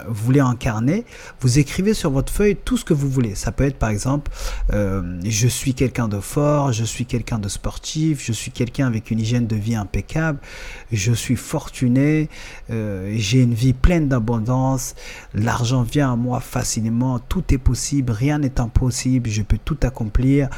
vous 0.07 0.25
voulez 0.25 0.38
incarner, 0.38 1.04
vous 1.40 1.59
écrivez 1.59 1.92
sur 1.92 2.11
votre 2.11 2.33
feuille 2.33 2.54
tout 2.54 2.76
ce 2.76 2.85
que 2.85 2.95
vous 2.95 3.09
voulez. 3.09 3.35
Ça 3.35 3.50
peut 3.50 3.64
être 3.64 3.78
par 3.78 3.90
exemple 3.90 4.30
euh, 4.73 5.21
je 5.25 5.49
suis 5.49 5.75
quelqu'un 5.75 6.07
de 6.07 6.21
fort, 6.21 6.73
je 6.73 6.85
suis 6.85 7.04
quelqu'un 7.04 7.40
de 7.40 7.49
sportif, 7.49 8.25
je 8.25 8.33
suis 8.33 8.52
quelqu'un 8.52 8.87
avec 8.87 9.11
une 9.11 9.18
hygiène 9.18 9.49
de 9.49 9.57
vie 9.57 9.75
impeccable, 9.75 10.38
je 10.92 11.12
suis 11.12 11.35
fortuné, 11.35 12.28
euh, 12.71 13.12
j'ai 13.16 13.42
une 13.42 13.54
vie 13.54 13.73
pleine 13.73 14.09
d'abondance, 14.09 14.95
l'argent 15.35 15.83
vient 15.83 16.12
à 16.12 16.16
moi 16.16 16.38
facilement, 16.38 17.18
tout 17.18 17.42
est 17.52 17.59
possible, 17.59 18.12
rien 18.12 18.38
n'est 18.38 18.61
impossible, 18.61 19.28
je 19.28 19.42
peux 19.42 19.59
tout 19.59 19.78
accomplir 19.83 20.49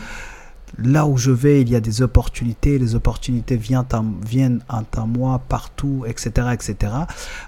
là 0.79 1.07
où 1.07 1.17
je 1.17 1.31
vais, 1.31 1.61
il 1.61 1.71
y 1.71 1.77
a 1.77 1.81
des 1.81 2.03
opportunités, 2.03 2.79
les 2.79 2.95
opportunités 2.95 3.57
viennent 3.57 3.85
à, 3.93 4.05
viennent 4.25 4.61
à 4.69 4.83
moi 5.07 5.41
partout, 5.49 6.05
etc., 6.07 6.49
etc. 6.53 6.93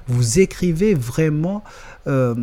Vous 0.07 0.39
écrivez 0.39 0.95
vraiment 0.95 1.63
euh, 2.09 2.35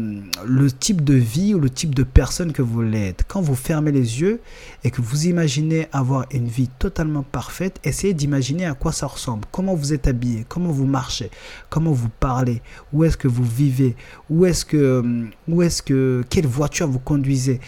le 0.45 0.71
type 0.71 1.03
de 1.03 1.15
vie 1.15 1.53
ou 1.53 1.59
le 1.59 1.69
type 1.69 1.93
de 1.93 2.03
personne 2.03 2.53
que 2.53 2.62
vous 2.62 2.75
voulez 2.75 3.08
être. 3.08 3.25
Quand 3.27 3.41
vous 3.41 3.56
fermez 3.56 3.91
les 3.91 4.21
yeux 4.21 4.39
et 4.84 4.91
que 4.91 5.01
vous 5.01 5.27
imaginez 5.27 5.88
avoir 5.91 6.25
une 6.32 6.47
vie 6.47 6.69
totalement 6.80 7.23
parfaite, 7.23 7.80
essayez 7.84 8.13
d'imaginer 8.13 8.65
à 8.65 8.73
quoi 8.73 8.91
ça 8.91 9.08
ressemble, 9.08 9.43
comment 9.51 9.75
vous 9.75 9.93
êtes 9.93 10.08
habillé, 10.08 10.45
comment 10.47 10.71
vous 10.71 10.86
marchez, 10.86 11.30
comment 11.69 11.91
vous 11.91 12.10
parlez, 12.19 12.62
où 12.93 13.03
est-ce 13.03 13.17
que 13.17 13.27
vous 13.27 13.43
vivez, 13.43 13.95
où 14.30 14.45
est-ce 14.45 14.63
que, 14.63 15.27
où 15.47 15.62
est-ce 15.62 15.82
que, 15.82 16.23
quelle 16.30 16.47
voiture 16.47 16.88
vous 16.88 16.99
conduisez. 16.99 17.60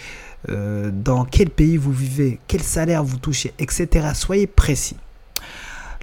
Euh, 0.49 0.89
dans 0.91 1.23
quel 1.23 1.49
pays 1.49 1.77
vous 1.77 1.91
vivez, 1.91 2.39
quel 2.47 2.61
salaire 2.63 3.03
vous 3.03 3.17
touchez, 3.17 3.53
etc. 3.59 4.09
Soyez 4.13 4.47
précis. 4.47 4.97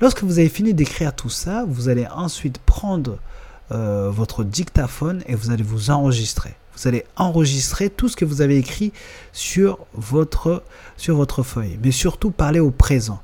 Lorsque 0.01 0.23
vous 0.23 0.39
avez 0.39 0.49
fini 0.49 0.75
d'écrire 0.75 1.15
tout 1.15 1.29
ça, 1.29 1.65
vous 1.67 1.89
allez 1.89 2.07
ensuite 2.07 2.59
prendre 2.59 3.19
euh, 3.73 4.11
votre 4.11 4.45
dictaphone 4.45 5.23
et 5.27 5.35
vous 5.35 5.51
allez 5.51 5.65
vous 5.65 5.91
enregistrer. 5.91 6.55
Vous 6.77 6.87
allez 6.87 7.05
enregistrer 7.17 7.91
tout 7.91 8.09
ce 8.09 8.15
que 8.15 8.25
vous 8.25 8.41
avez 8.41 8.57
écrit 8.57 8.93
sur 9.33 9.79
votre, 9.95 10.63
sur 10.97 11.17
votre 11.17 11.43
feuille. 11.43 11.79
Mais 11.83 11.91
surtout, 11.91 12.31
parler 12.31 12.61
au 12.61 12.71
présent. 12.71 13.21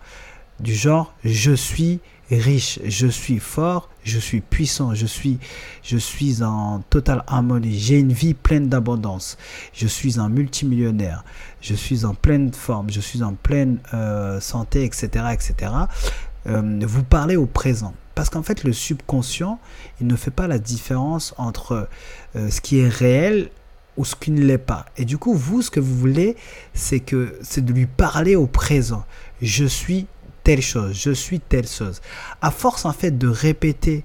Du 0.58 0.74
genre, 0.74 1.14
je 1.24 1.52
suis 1.52 2.00
riche, 2.30 2.80
je 2.84 3.06
suis 3.06 3.38
fort, 3.38 3.88
je 4.04 4.18
suis 4.18 4.40
puissant, 4.40 4.94
je 4.94 5.06
suis, 5.06 5.38
je 5.82 5.96
suis 5.96 6.42
en 6.42 6.80
totale 6.90 7.24
harmonie, 7.26 7.78
j'ai 7.78 7.98
une 7.98 8.12
vie 8.12 8.34
pleine 8.34 8.68
d'abondance, 8.68 9.36
je 9.72 9.86
suis 9.86 10.20
un 10.20 10.28
multimillionnaire, 10.28 11.24
je 11.60 11.74
suis 11.74 12.04
en 12.04 12.14
pleine 12.14 12.52
forme, 12.52 12.90
je 12.90 13.00
suis 13.00 13.22
en 13.22 13.34
pleine 13.34 13.78
euh, 13.94 14.40
santé, 14.40 14.84
etc. 14.84 15.26
etc. 15.32 15.72
Euh, 16.46 16.80
vous 16.82 17.02
parlez 17.02 17.36
au 17.36 17.46
présent. 17.46 17.94
Parce 18.14 18.30
qu'en 18.30 18.42
fait, 18.42 18.62
le 18.62 18.72
subconscient, 18.72 19.58
il 20.00 20.06
ne 20.06 20.14
fait 20.14 20.30
pas 20.30 20.46
la 20.46 20.58
différence 20.58 21.34
entre 21.36 21.88
euh, 22.36 22.50
ce 22.50 22.60
qui 22.60 22.78
est 22.78 22.88
réel 22.88 23.50
ou 23.96 24.04
ce 24.04 24.14
qui 24.14 24.30
ne 24.30 24.40
l'est 24.40 24.58
pas. 24.58 24.86
Et 24.96 25.04
du 25.04 25.18
coup, 25.18 25.34
vous, 25.34 25.62
ce 25.62 25.70
que 25.70 25.80
vous 25.80 25.96
voulez, 25.96 26.36
c'est 26.74 27.00
que 27.00 27.38
c'est 27.42 27.64
de 27.64 27.72
lui 27.72 27.86
parler 27.86 28.36
au 28.36 28.46
présent. 28.46 29.04
Je 29.40 29.64
suis 29.64 30.06
telle 30.44 30.62
chose, 30.62 30.92
je 30.94 31.10
suis 31.10 31.40
telle 31.40 31.66
chose. 31.66 32.00
À 32.40 32.50
force 32.50 32.84
en 32.84 32.92
fait 32.92 33.18
de 33.18 33.26
répéter 33.26 34.04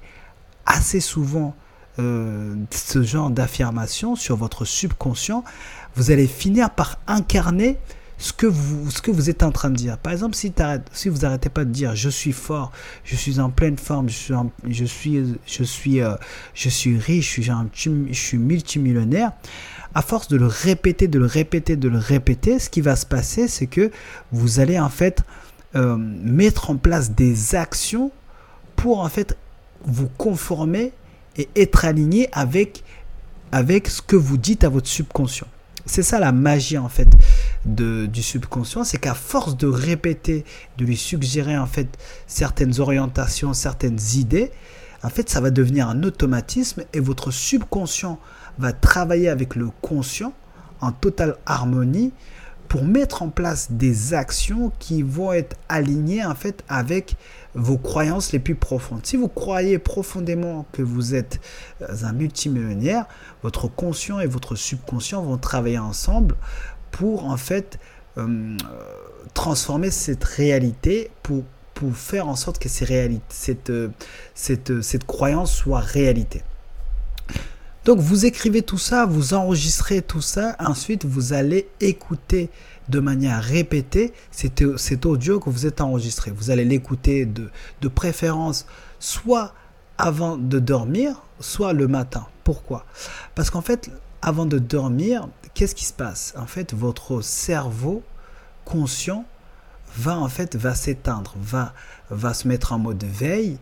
assez 0.66 1.00
souvent 1.00 1.56
euh, 2.00 2.56
ce 2.72 3.04
genre 3.04 3.30
d'affirmation 3.30 4.16
sur 4.16 4.38
votre 4.38 4.66
subconscient, 4.66 5.44
vous 5.96 6.12
allez 6.12 6.28
finir 6.28 6.70
par 6.70 6.98
incarner 7.08 7.78
ce 8.18 8.34
que 8.34 8.46
vous, 8.46 8.90
ce 8.92 9.02
que 9.02 9.12
vous 9.12 9.30
êtes 9.30 9.44
en 9.44 9.52
train 9.52 9.70
de 9.70 9.76
dire. 9.76 9.98
Par 9.98 10.14
exemple, 10.14 10.36
si, 10.36 10.54
si 10.94 11.10
vous 11.10 11.20
n'arrêtez 11.20 11.50
pas 11.50 11.66
de 11.66 11.72
dire 11.72 11.96
je 11.96 12.10
suis 12.10 12.34
fort, 12.34 12.72
je 13.04 13.16
suis 13.16 13.40
en 13.40 13.50
pleine 13.50 13.78
forme, 13.78 14.10
je 14.10 14.16
suis, 14.16 14.34
je 14.68 14.86
suis, 14.86 15.38
je 15.46 15.64
suis, 15.64 16.02
euh, 16.02 16.16
je 16.54 16.70
suis 16.70 16.98
riche, 16.98 17.36
je 17.42 17.52
suis, 17.74 18.14
je 18.14 18.20
suis 18.20 18.38
multimillionnaire, 18.38 19.32
à 19.96 20.02
force 20.02 20.28
de 20.28 20.38
le 20.38 20.48
répéter, 20.48 21.08
de 21.08 21.18
le 21.18 21.26
répéter, 21.26 21.76
de 21.76 21.90
le 21.90 21.98
répéter, 21.98 22.60
ce 22.60 22.70
qui 22.70 22.82
va 22.82 22.96
se 22.96 23.06
passer, 23.06 23.48
c'est 23.48 23.68
que 23.68 23.92
vous 24.32 24.60
allez 24.60 24.80
en 24.80 24.90
fait 24.90 25.24
euh, 25.76 25.98
mettre 25.98 26.72
en 26.72 26.78
place 26.78 27.12
des 27.12 27.56
actions 27.56 28.12
pour 28.76 29.02
en 29.02 29.10
fait 29.10 29.38
vous 29.84 30.10
conformer 30.18 30.94
et 31.38 31.48
être 31.56 31.86
aligné 31.86 32.28
avec, 32.32 32.84
avec 33.52 33.88
ce 33.88 34.02
que 34.02 34.16
vous 34.16 34.38
dites 34.38 34.64
à 34.64 34.70
votre 34.70 34.88
subconscient. 34.88 35.48
C'est 35.86 36.04
ça 36.04 36.20
la 36.20 36.32
magie 36.32 36.78
en 36.78 36.90
fait 36.90 37.08
de, 37.66 38.06
du 38.06 38.22
subconscient, 38.22 38.84
c'est 38.84 38.98
qu'à 38.98 39.14
force 39.14 39.58
de 39.58 39.68
répéter, 39.68 40.46
de 40.78 40.86
lui 40.86 40.98
suggérer 40.98 41.58
en 41.58 41.66
fait 41.66 41.88
certaines 42.28 42.80
orientations, 42.80 43.54
certaines 43.54 44.00
idées, 44.16 44.52
en 45.04 45.10
fait 45.10 45.30
ça 45.30 45.42
va 45.42 45.50
devenir 45.50 45.88
un 45.90 46.04
automatisme 46.04 46.84
et 46.94 47.00
votre 47.00 47.32
subconscient 47.32 48.20
va 48.58 48.74
travailler 48.74 49.30
avec 49.30 49.56
le 49.56 49.70
conscient 49.82 50.34
en 50.82 50.92
totale 50.92 51.38
harmonie 51.46 52.12
pour 52.70 52.86
mettre 52.86 53.24
en 53.24 53.30
place 53.30 53.72
des 53.72 54.14
actions 54.14 54.72
qui 54.78 55.02
vont 55.02 55.34
être 55.34 55.58
alignées 55.68 56.24
en 56.24 56.36
fait 56.36 56.64
avec 56.70 57.18
vos 57.56 57.80
croyances 57.80 58.32
les 58.32 58.38
plus 58.38 58.54
profondes. 58.54 59.04
Si 59.04 59.18
vous 59.18 59.28
croyez 59.28 59.80
profondément 59.80 60.68
que 60.72 60.84
vous 60.84 61.16
êtes 61.16 61.42
euh, 61.82 61.88
un 62.04 62.14
multimillionnaire, 62.14 63.08
votre 63.42 63.68
conscient 63.68 64.20
et 64.20 64.28
votre 64.28 64.56
subconscient 64.56 65.24
vont 65.24 65.38
travailler 65.38 65.80
ensemble 65.80 66.36
pour 66.92 67.26
en 67.26 67.38
fait 67.38 67.80
euh, 68.20 68.56
transformer 69.34 69.90
cette 69.90 70.24
réalité 70.24 71.10
pour, 71.24 71.44
faire 71.94 72.28
en 72.28 72.36
sorte 72.36 72.60
que 72.60 72.68
cette, 72.68 73.72
cette 74.36 75.04
croyance 75.06 75.56
soit 75.56 75.80
réalité. 75.80 76.44
Donc 77.86 78.00
vous 78.00 78.26
écrivez 78.26 78.62
tout 78.62 78.78
ça, 78.78 79.06
vous 79.06 79.34
enregistrez 79.34 80.02
tout 80.02 80.22
ça, 80.22 80.56
ensuite 80.60 81.06
vous 81.06 81.34
allez 81.34 81.70
écouter 81.80 82.50
de 82.90 83.00
manière 83.00 83.42
répétée 83.42 84.14
cet, 84.32 85.06
audio 85.06 85.40
que 85.40 85.50
vous 85.50 85.66
êtes 85.66 85.80
enregistré. 85.80 86.32
Vous 86.32 86.52
allez 86.52 86.66
l'écouter 86.66 87.26
de, 87.26 87.88
préférence 87.88 88.66
soit 89.00 89.54
avant 89.98 90.38
de 90.38 90.60
dormir, 90.60 91.22
soit 91.40 91.74
le 91.74 91.88
matin. 91.88 92.28
Pourquoi? 92.44 92.86
Parce 93.36 93.50
qu'en 93.50 93.62
fait, 93.62 93.92
avant 94.22 94.46
de 94.46 94.60
dormir, 94.60 95.30
qu'est-ce 95.54 95.76
qui 95.76 95.86
se 95.86 95.94
passe? 95.94 96.34
En 96.38 96.48
fait, 96.48 96.74
votre 96.74 97.22
cerveau 97.22 98.04
conscient 98.66 99.26
va 99.96 100.18
en 100.18 100.30
fait 100.30 100.56
va 100.56 100.76
s'éteindre, 100.76 101.36
va 101.42 101.74
va 102.12 102.34
se 102.34 102.48
mettre 102.48 102.74
en 102.74 102.80
mode 102.80 103.04
veille 103.04 103.58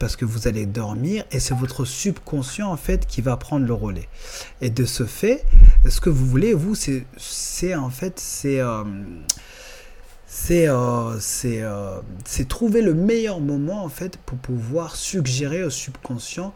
parce 0.00 0.16
que 0.16 0.24
vous 0.24 0.48
allez 0.48 0.66
dormir 0.66 1.24
et 1.30 1.38
c'est 1.38 1.54
votre 1.54 1.84
subconscient 1.84 2.72
en 2.72 2.76
fait 2.76 3.06
qui 3.06 3.20
va 3.20 3.36
prendre 3.36 3.66
le 3.66 3.74
relais. 3.74 4.08
Et 4.60 4.70
de 4.70 4.84
ce 4.84 5.04
fait, 5.04 5.44
ce 5.88 6.00
que 6.00 6.10
vous 6.10 6.26
voulez 6.26 6.54
vous 6.54 6.74
c'est 6.74 7.74
en 7.74 7.90
fait 7.90 8.18
c'est 8.18 8.60
euh, 8.60 8.82
c'est 10.26 10.68
euh, 10.68 11.18
euh, 11.44 12.00
c'est 12.24 12.48
trouver 12.48 12.82
le 12.82 12.94
meilleur 12.94 13.40
moment 13.40 13.84
en 13.84 13.90
fait 13.90 14.16
pour 14.16 14.38
pouvoir 14.38 14.96
suggérer 14.96 15.62
au 15.62 15.70
subconscient 15.70 16.52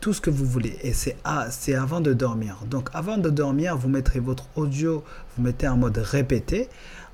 tout 0.00 0.12
ce 0.12 0.20
que 0.20 0.30
vous 0.30 0.44
voulez. 0.44 0.78
Et 0.82 0.92
c'est 0.92 1.16
c'est 1.50 1.74
avant 1.74 2.00
de 2.00 2.12
dormir. 2.12 2.58
Donc 2.66 2.90
avant 2.92 3.16
de 3.16 3.28
dormir, 3.28 3.76
vous 3.76 3.88
mettrez 3.88 4.20
votre 4.20 4.46
audio, 4.54 5.02
vous 5.36 5.42
mettez 5.42 5.66
en 5.66 5.76
mode 5.76 5.98
répété. 5.98 6.68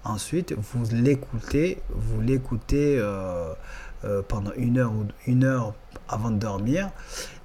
Ensuite, 0.05 0.55
vous 0.59 0.85
l'écoutez, 0.93 1.79
vous 1.89 2.21
l'écoutez 2.21 2.99
euh, 2.99 3.55
pendant 4.29 4.53
une 4.57 4.79
heure 4.79 4.93
ou 4.93 5.07
une 5.27 5.45
heure 5.45 5.75
avant 6.09 6.31
de 6.31 6.39
dormir. 6.39 6.91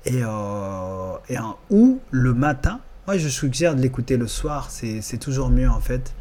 Et, 0.06 0.22
euh, 0.24 1.14
et 1.30 1.38
ou 1.70 2.00
le 2.12 2.34
matin, 2.34 2.80
moi 3.08 3.18
je 3.18 3.28
suggère 3.28 3.76
de 3.76 3.82
l'écouter 3.82 4.18
le 4.18 4.28
soir, 4.28 4.70
c'est 4.70 5.18
toujours 5.20 5.50
mieux 5.50 5.70
en 5.70 5.80
fait. 5.80 6.14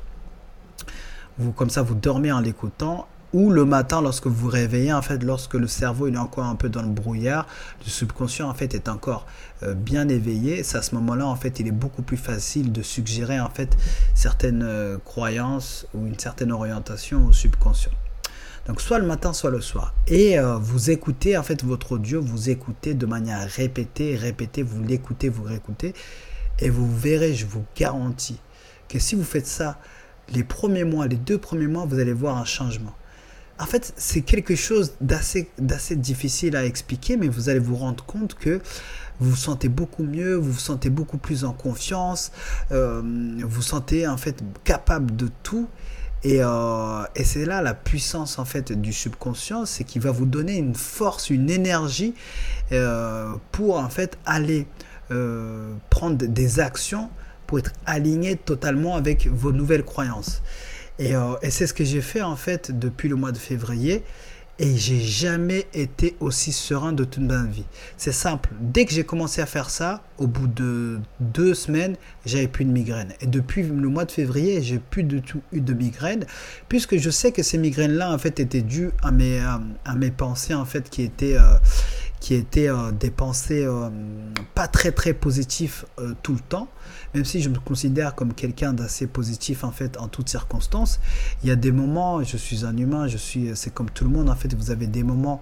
Vous, 1.38 1.52
comme 1.52 1.70
ça, 1.70 1.82
vous 1.82 1.94
dormez 1.94 2.32
en 2.32 2.40
l'écoutant 2.40 3.06
ou 3.32 3.50
le 3.50 3.64
matin 3.66 4.00
lorsque 4.00 4.26
vous 4.26 4.34
vous 4.34 4.48
réveillez 4.48 4.92
en 4.92 5.02
fait 5.02 5.22
lorsque 5.22 5.52
le 5.52 5.66
cerveau 5.66 6.08
il 6.08 6.14
est 6.14 6.18
encore 6.18 6.46
un 6.46 6.54
peu 6.54 6.70
dans 6.70 6.80
le 6.80 6.88
brouillard 6.88 7.46
le 7.84 7.90
subconscient 7.90 8.48
en 8.48 8.54
fait 8.54 8.74
est 8.74 8.88
encore 8.88 9.26
euh, 9.62 9.74
bien 9.74 10.08
éveillé 10.08 10.62
c'est 10.62 10.78
à 10.78 10.82
ce 10.82 10.94
moment 10.94 11.14
là 11.14 11.26
en 11.26 11.36
fait 11.36 11.60
il 11.60 11.66
est 11.66 11.72
beaucoup 11.72 12.00
plus 12.00 12.16
facile 12.16 12.72
de 12.72 12.80
suggérer 12.80 13.38
en 13.38 13.50
fait 13.50 13.76
certaines 14.14 14.66
croyances 15.04 15.86
ou 15.92 16.06
une 16.06 16.18
certaine 16.18 16.52
orientation 16.52 17.26
au 17.26 17.32
subconscient 17.34 17.92
donc 18.68 18.82
soit 18.82 18.98
le 18.98 19.06
matin, 19.06 19.32
soit 19.32 19.50
le 19.50 19.62
soir. 19.62 19.94
Et 20.06 20.38
euh, 20.38 20.58
vous 20.58 20.90
écoutez 20.90 21.38
en 21.38 21.42
fait 21.42 21.64
votre 21.64 21.92
audio, 21.92 22.20
vous 22.20 22.50
écoutez 22.50 22.92
de 22.92 23.06
manière 23.06 23.48
répétée, 23.48 24.14
répétée, 24.14 24.62
vous 24.62 24.82
l'écoutez, 24.84 25.30
vous 25.30 25.42
réécoutez. 25.42 25.94
Et 26.60 26.68
vous 26.68 26.94
verrez, 26.94 27.34
je 27.34 27.46
vous 27.46 27.64
garantis, 27.74 28.38
que 28.88 28.98
si 28.98 29.14
vous 29.14 29.24
faites 29.24 29.46
ça 29.46 29.78
les 30.34 30.44
premiers 30.44 30.84
mois, 30.84 31.06
les 31.06 31.16
deux 31.16 31.38
premiers 31.38 31.66
mois, 31.66 31.86
vous 31.86 31.98
allez 31.98 32.12
voir 32.12 32.36
un 32.36 32.44
changement. 32.44 32.94
En 33.58 33.64
fait, 33.64 33.94
c'est 33.96 34.20
quelque 34.20 34.54
chose 34.54 34.92
d'assez, 35.00 35.48
difficile 35.96 36.54
à 36.54 36.64
expliquer, 36.64 37.16
mais 37.16 37.28
vous 37.28 37.48
allez 37.48 37.58
vous 37.58 37.76
rendre 37.76 38.04
compte 38.04 38.34
que 38.34 38.60
vous 39.18 39.30
vous 39.30 39.36
sentez 39.36 39.68
beaucoup 39.68 40.04
mieux, 40.04 40.34
vous 40.34 40.52
vous 40.52 40.58
sentez 40.58 40.90
beaucoup 40.90 41.18
plus 41.18 41.44
en 41.44 41.52
confiance, 41.52 42.30
euh, 42.70 43.02
vous 43.42 43.62
sentez 43.62 44.06
en 44.06 44.16
fait 44.16 44.44
capable 44.62 45.16
de 45.16 45.28
tout 45.42 45.68
euh, 46.26 47.04
et, 47.14 47.24
c'est 47.24 47.44
là 47.44 47.62
la 47.62 47.74
puissance 47.74 48.38
en 48.38 48.44
fait 48.44 48.72
du 48.72 48.92
subconscient, 48.92 49.66
c'est 49.66 49.84
qu'il 49.84 50.02
va 50.02 50.10
vous 50.10 50.26
donner 50.26 50.56
une 50.56 50.74
force, 50.74 51.30
une 51.30 51.48
énergie 51.48 52.14
euh, 52.72 53.32
pour 53.52 53.78
en 53.78 53.88
fait 53.88 54.18
aller 54.26 54.66
euh, 55.10 55.72
prendre 55.90 56.16
des 56.16 56.60
actions 56.60 57.10
pour 57.46 57.60
être 57.60 57.72
aligné 57.86 58.36
totalement 58.36 58.96
avec 58.96 59.26
vos 59.28 59.52
nouvelles 59.52 59.84
croyances. 59.84 60.42
Et, 60.98 61.12
et 61.42 61.50
c'est 61.50 61.68
ce 61.68 61.72
que 61.72 61.84
j'ai 61.84 62.00
fait 62.00 62.22
en 62.22 62.34
fait 62.34 62.76
depuis 62.76 63.08
le 63.08 63.14
mois 63.14 63.30
de 63.30 63.38
février. 63.38 64.02
Et 64.60 64.76
j'ai 64.76 64.98
jamais 64.98 65.66
été 65.72 66.16
aussi 66.18 66.50
serein 66.50 66.92
de 66.92 67.04
toute 67.04 67.22
ma 67.22 67.44
vie. 67.44 67.64
C'est 67.96 68.12
simple. 68.12 68.50
Dès 68.60 68.86
que 68.86 68.92
j'ai 68.92 69.04
commencé 69.04 69.40
à 69.40 69.46
faire 69.46 69.70
ça, 69.70 70.02
au 70.18 70.26
bout 70.26 70.48
de 70.48 70.98
deux 71.20 71.54
semaines, 71.54 71.94
j'avais 72.26 72.48
plus 72.48 72.64
de 72.64 72.72
migraine. 72.72 73.12
Et 73.20 73.26
depuis 73.26 73.62
le 73.62 73.88
mois 73.88 74.04
de 74.04 74.10
février, 74.10 74.60
j'ai 74.62 74.80
plus 74.80 75.04
du 75.04 75.22
tout 75.22 75.42
eu 75.52 75.60
de 75.60 75.72
migraine, 75.74 76.26
puisque 76.68 76.96
je 76.96 77.08
sais 77.10 77.30
que 77.30 77.44
ces 77.44 77.56
migraines-là, 77.56 78.12
en 78.12 78.18
fait, 78.18 78.40
étaient 78.40 78.62
dues 78.62 78.90
à 79.00 79.12
mes, 79.12 79.38
à, 79.38 79.94
mes 79.94 80.10
pensées, 80.10 80.54
en 80.54 80.64
fait, 80.64 80.90
qui 80.90 81.02
étaient, 81.02 81.36
euh, 81.36 81.54
qui 82.20 82.34
étaient 82.34 82.68
euh, 82.68 82.90
des 82.90 83.10
pensées 83.10 83.64
euh, 83.64 83.88
pas 84.54 84.68
très 84.68 84.92
très 84.92 85.12
positives 85.12 85.84
euh, 85.98 86.14
tout 86.22 86.34
le 86.34 86.40
temps, 86.40 86.68
même 87.14 87.24
si 87.24 87.40
je 87.42 87.48
me 87.48 87.58
considère 87.58 88.14
comme 88.14 88.34
quelqu'un 88.34 88.72
d'assez 88.72 89.06
positif 89.06 89.64
en 89.64 89.70
fait 89.70 89.96
en 89.98 90.08
toutes 90.08 90.28
circonstances. 90.28 91.00
Il 91.42 91.48
y 91.48 91.52
a 91.52 91.56
des 91.56 91.72
moments, 91.72 92.22
je 92.22 92.36
suis 92.36 92.64
un 92.64 92.76
humain, 92.76 93.06
je 93.08 93.16
suis, 93.16 93.50
c'est 93.54 93.72
comme 93.72 93.90
tout 93.90 94.04
le 94.04 94.10
monde 94.10 94.28
en 94.28 94.34
fait. 94.34 94.54
Vous 94.54 94.70
avez 94.70 94.86
des 94.86 95.02
moments 95.02 95.40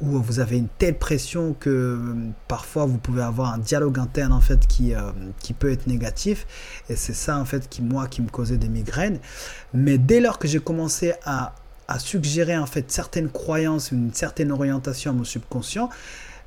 où 0.00 0.20
vous 0.20 0.40
avez 0.40 0.58
une 0.58 0.68
telle 0.78 0.98
pression 0.98 1.54
que 1.58 2.00
parfois 2.48 2.86
vous 2.86 2.98
pouvez 2.98 3.22
avoir 3.22 3.52
un 3.52 3.58
dialogue 3.58 3.98
interne 3.98 4.32
en 4.32 4.40
fait 4.40 4.66
qui 4.66 4.92
qui 5.38 5.52
peut 5.52 5.70
être 5.70 5.86
négatif 5.86 6.46
et 6.88 6.96
c'est 6.96 7.14
ça 7.14 7.38
en 7.38 7.44
fait 7.44 7.68
qui 7.68 7.82
moi 7.82 8.06
qui 8.08 8.22
me 8.22 8.28
causait 8.28 8.56
des 8.56 8.68
migraines. 8.68 9.18
Mais 9.72 9.98
dès 9.98 10.20
lors 10.20 10.38
que 10.38 10.48
j'ai 10.48 10.60
commencé 10.60 11.12
à 11.24 11.54
à 11.88 11.98
suggérer 11.98 12.56
en 12.56 12.66
fait 12.66 12.90
certaines 12.90 13.30
croyances, 13.30 13.92
une 13.92 14.12
certaine 14.12 14.52
orientation 14.52 15.10
à 15.10 15.14
mon 15.14 15.24
subconscient. 15.24 15.88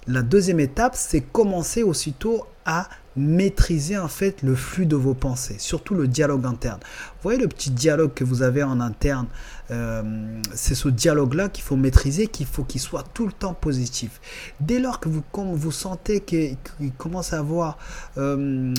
La 0.07 0.21
deuxième 0.21 0.61
étape, 0.61 0.95
c'est 0.95 1.19
commencer 1.19 1.83
aussitôt 1.83 2.45
à 2.65 2.87
maîtriser 3.17 3.97
en 3.97 4.07
fait 4.07 4.41
le 4.41 4.55
flux 4.55 4.85
de 4.85 4.95
vos 4.95 5.13
pensées, 5.13 5.55
surtout 5.57 5.95
le 5.95 6.07
dialogue 6.07 6.45
interne. 6.45 6.79
Vous 6.81 7.23
voyez 7.23 7.39
le 7.39 7.47
petit 7.47 7.71
dialogue 7.71 8.13
que 8.13 8.23
vous 8.23 8.41
avez 8.41 8.63
en 8.63 8.79
interne, 8.79 9.27
euh, 9.71 10.39
c'est 10.53 10.75
ce 10.75 10.87
dialogue-là 10.87 11.49
qu'il 11.49 11.63
faut 11.63 11.75
maîtriser, 11.75 12.27
qu'il 12.27 12.45
faut 12.45 12.63
qu'il 12.63 12.79
soit 12.79 13.03
tout 13.13 13.25
le 13.25 13.33
temps 13.33 13.53
positif. 13.53 14.21
Dès 14.61 14.79
lors 14.79 14.99
que 14.99 15.09
vous, 15.09 15.23
vous 15.33 15.71
sentez 15.71 16.21
qu'il 16.21 16.57
commence 16.97 17.33
à 17.33 17.39
avoir 17.39 17.77
euh, 18.17 18.73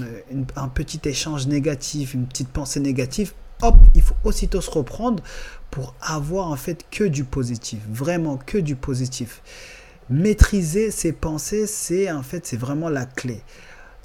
un 0.56 0.68
petit 0.68 1.00
échange 1.04 1.46
négatif, 1.46 2.14
une 2.14 2.26
petite 2.26 2.48
pensée 2.48 2.80
négative, 2.80 3.32
hop, 3.62 3.76
il 3.94 4.02
faut 4.02 4.16
aussitôt 4.24 4.60
se 4.60 4.70
reprendre 4.70 5.22
pour 5.70 5.94
avoir 6.00 6.48
en 6.48 6.56
fait 6.56 6.84
que 6.90 7.04
du 7.04 7.24
positif, 7.24 7.80
vraiment 7.90 8.36
que 8.36 8.58
du 8.58 8.76
positif. 8.76 9.42
Maîtriser 10.10 10.90
ses 10.90 11.12
pensées, 11.12 11.66
c'est 11.66 12.10
en 12.10 12.22
fait 12.22 12.46
c'est 12.46 12.56
vraiment 12.56 12.88
la 12.88 13.04
clé. 13.04 13.42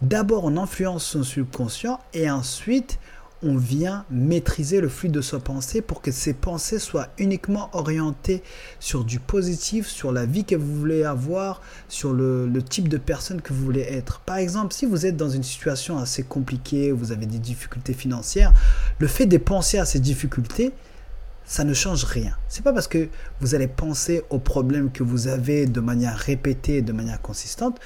D'abord, 0.01 0.43
on 0.43 0.57
influence 0.57 1.05
son 1.05 1.23
subconscient 1.23 1.99
et 2.13 2.29
ensuite 2.29 2.99
on 3.43 3.57
vient 3.57 4.05
maîtriser 4.09 4.81
le 4.81 4.89
flux 4.89 5.09
de 5.09 5.21
sa 5.21 5.39
pensée 5.39 5.81
pour 5.81 6.01
que 6.01 6.11
ses 6.11 6.33
pensées 6.33 6.79
soient 6.79 7.09
uniquement 7.17 7.69
orientées 7.73 8.41
sur 8.79 9.03
du 9.03 9.19
positif, 9.19 9.87
sur 9.87 10.11
la 10.11 10.25
vie 10.25 10.45
que 10.45 10.55
vous 10.55 10.75
voulez 10.75 11.03
avoir, 11.03 11.61
sur 11.89 12.13
le, 12.13 12.49
type 12.63 12.87
de 12.87 12.97
personne 12.97 13.41
que 13.41 13.53
vous 13.53 13.63
voulez 13.63 13.81
être. 13.81 14.21
Par 14.21 14.37
exemple, 14.37 14.73
si 14.73 14.85
vous 14.85 15.05
êtes 15.05 15.17
dans 15.17 15.29
une 15.29 15.43
situation 15.43 15.97
assez 15.97 16.23
compliquée, 16.23 16.91
vous 16.91 17.11
avez 17.11 17.25
des 17.25 17.39
difficultés 17.39 17.93
financières, 17.93 18.53
le 18.99 19.07
fait 19.07 19.25
de 19.25 19.37
penser 19.37 19.77
à 19.77 19.85
ces 19.85 19.99
difficultés, 19.99 20.71
ça 21.45 21.65
ne 21.65 21.73
change 21.73 22.05
rien. 22.05 22.35
C'est 22.47 22.63
pas 22.63 22.71
parce 22.71 22.87
que 22.87 23.09
vous 23.41 23.53
allez 23.53 23.67
penser 23.67 24.23
aux 24.29 24.39
problèmes 24.39 24.91
que 24.91 25.03
vous 25.03 25.27
avez 25.27 25.65
de 25.65 25.81
manière 25.81 26.17
répétée, 26.17 26.81
de 26.81 26.93
manière 26.93 27.21
consistante, 27.21 27.79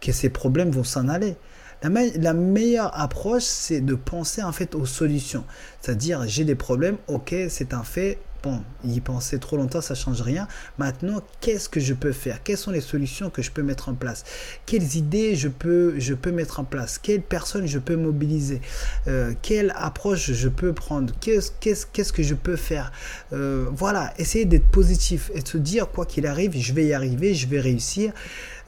que 0.00 0.12
ces 0.12 0.28
problèmes 0.28 0.70
vont 0.70 0.84
s'en 0.84 1.08
aller. 1.08 1.36
La, 1.84 2.32
meilleure 2.32 2.98
approche, 2.98 3.42
c'est 3.42 3.82
de 3.82 3.94
penser 3.94 4.42
en 4.42 4.52
fait 4.52 4.74
aux 4.74 4.86
solutions. 4.86 5.44
C'est-à-dire, 5.82 6.22
j'ai 6.26 6.44
des 6.44 6.54
problèmes, 6.54 6.96
ok, 7.08 7.34
c'est 7.50 7.74
un 7.74 7.82
fait, 7.82 8.16
bon, 8.42 8.62
y 8.84 9.00
penser 9.00 9.38
trop 9.38 9.58
longtemps, 9.58 9.82
ça 9.82 9.94
change 9.94 10.22
rien. 10.22 10.48
Maintenant, 10.78 11.20
qu'est-ce 11.42 11.68
que 11.68 11.80
je 11.80 11.92
peux 11.92 12.12
faire? 12.12 12.42
Quelles 12.42 12.56
sont 12.56 12.70
les 12.70 12.80
solutions 12.80 13.28
que 13.28 13.42
je 13.42 13.50
peux 13.50 13.62
mettre 13.62 13.90
en 13.90 13.94
place? 13.94 14.24
Quelles 14.64 14.96
idées 14.96 15.36
je 15.36 15.48
peux, 15.48 15.94
mettre 16.32 16.60
en 16.60 16.64
place? 16.64 16.96
Quelles 16.96 17.20
personnes 17.20 17.66
je 17.66 17.78
peux 17.78 17.96
mobiliser? 17.96 18.62
Euh, 19.06 19.34
Quelle 19.42 19.74
approche 19.76 20.32
je 20.32 20.48
peux 20.48 20.72
prendre? 20.72 21.12
Qu'est-ce 21.20 21.52
qu'est-ce 21.60 22.12
que 22.14 22.22
je 22.22 22.34
peux 22.34 22.56
faire? 22.56 22.92
Euh, 23.34 23.66
Voilà, 23.72 24.14
essayer 24.16 24.46
d'être 24.46 24.70
positif 24.70 25.30
et 25.34 25.42
de 25.42 25.48
se 25.48 25.58
dire, 25.58 25.90
quoi 25.90 26.06
qu'il 26.06 26.26
arrive, 26.26 26.56
je 26.56 26.72
vais 26.72 26.86
y 26.86 26.94
arriver, 26.94 27.34
je 27.34 27.46
vais 27.46 27.60
réussir. 27.60 28.14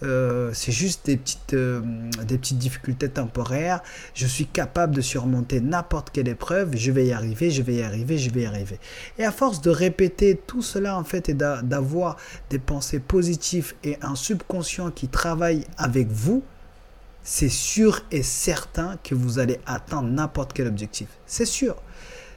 Euh, 0.03 0.51
c'est 0.53 0.73
juste 0.73 1.07
des 1.07 1.17
petites, 1.17 1.55
euh, 1.55 1.81
des 2.25 2.37
petites 2.37 2.59
difficultés 2.59 3.09
temporaires. 3.09 3.83
Je 4.15 4.27
suis 4.27 4.47
capable 4.47 4.95
de 4.95 5.01
surmonter 5.01 5.61
n'importe 5.61 6.11
quelle 6.11 6.29
épreuve. 6.29 6.77
Je 6.77 6.93
vais 6.93 7.07
y 7.07 7.13
arriver, 7.13 7.51
je 7.51 7.63
vais 7.63 7.77
y 7.77 7.83
arriver, 7.83 8.19
je 8.19 8.31
vais 8.31 8.43
y 8.43 8.47
arriver. 8.47 8.79
Et 9.19 9.25
à 9.25 9.33
force 9.33 9.61
de 9.63 9.71
répéter 9.71 10.41
tout 10.47 10.63
cela 10.63 10.99
en 10.99 11.05
fait 11.05 11.29
et 11.29 11.35
d'avoir 11.35 12.17
des 12.51 12.59
pensées 12.59 13.01
positives 13.01 13.75
et 13.85 13.97
un 14.03 14.15
subconscient 14.15 14.91
qui 14.91 15.09
travaille 15.09 15.65
avec 15.79 16.09
vous, 16.09 16.43
c'est 17.23 17.49
sûr 17.49 18.03
et 18.13 18.23
certain 18.23 18.99
que 19.03 19.15
vous 19.15 19.39
allez 19.39 19.59
atteindre 19.67 20.09
n'importe 20.09 20.53
quel 20.53 20.69
objectif. 20.69 21.09
C'est 21.27 21.47
sûr. 21.47 21.77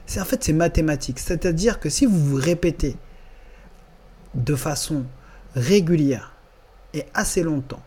C'est 0.06 0.20
en 0.20 0.24
fait 0.24 0.42
c'est 0.42 0.52
mathématique. 0.52 1.18
C'est-à-dire 1.18 1.78
que 1.78 1.90
si 1.90 2.06
vous 2.06 2.18
vous 2.18 2.36
répétez 2.36 2.96
de 4.34 4.54
façon 4.54 5.04
régulière 5.54 6.32
et 6.94 7.04
assez 7.14 7.42
longtemps 7.42 7.82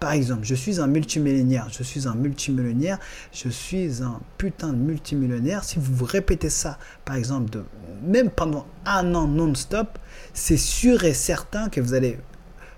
Par 0.00 0.12
exemple, 0.12 0.44
je 0.44 0.54
suis 0.54 0.80
un 0.80 0.86
multimillionnaire, 0.86 1.68
je 1.70 1.82
suis 1.82 2.06
un 2.06 2.14
multimillionnaire, 2.14 2.98
je 3.32 3.48
suis 3.48 4.02
un 4.02 4.20
putain 4.38 4.72
de 4.72 4.78
multimillionnaire. 4.78 5.64
Si 5.64 5.78
vous 5.78 6.04
répétez 6.04 6.50
ça, 6.50 6.78
par 7.04 7.16
exemple, 7.16 7.62
même 8.02 8.30
pendant 8.30 8.66
un 8.84 9.14
an 9.14 9.26
non-stop, 9.26 9.98
c'est 10.34 10.56
sûr 10.56 11.04
et 11.04 11.14
certain 11.14 11.68
que 11.68 11.80
vous 11.80 11.94
allez 11.94 12.18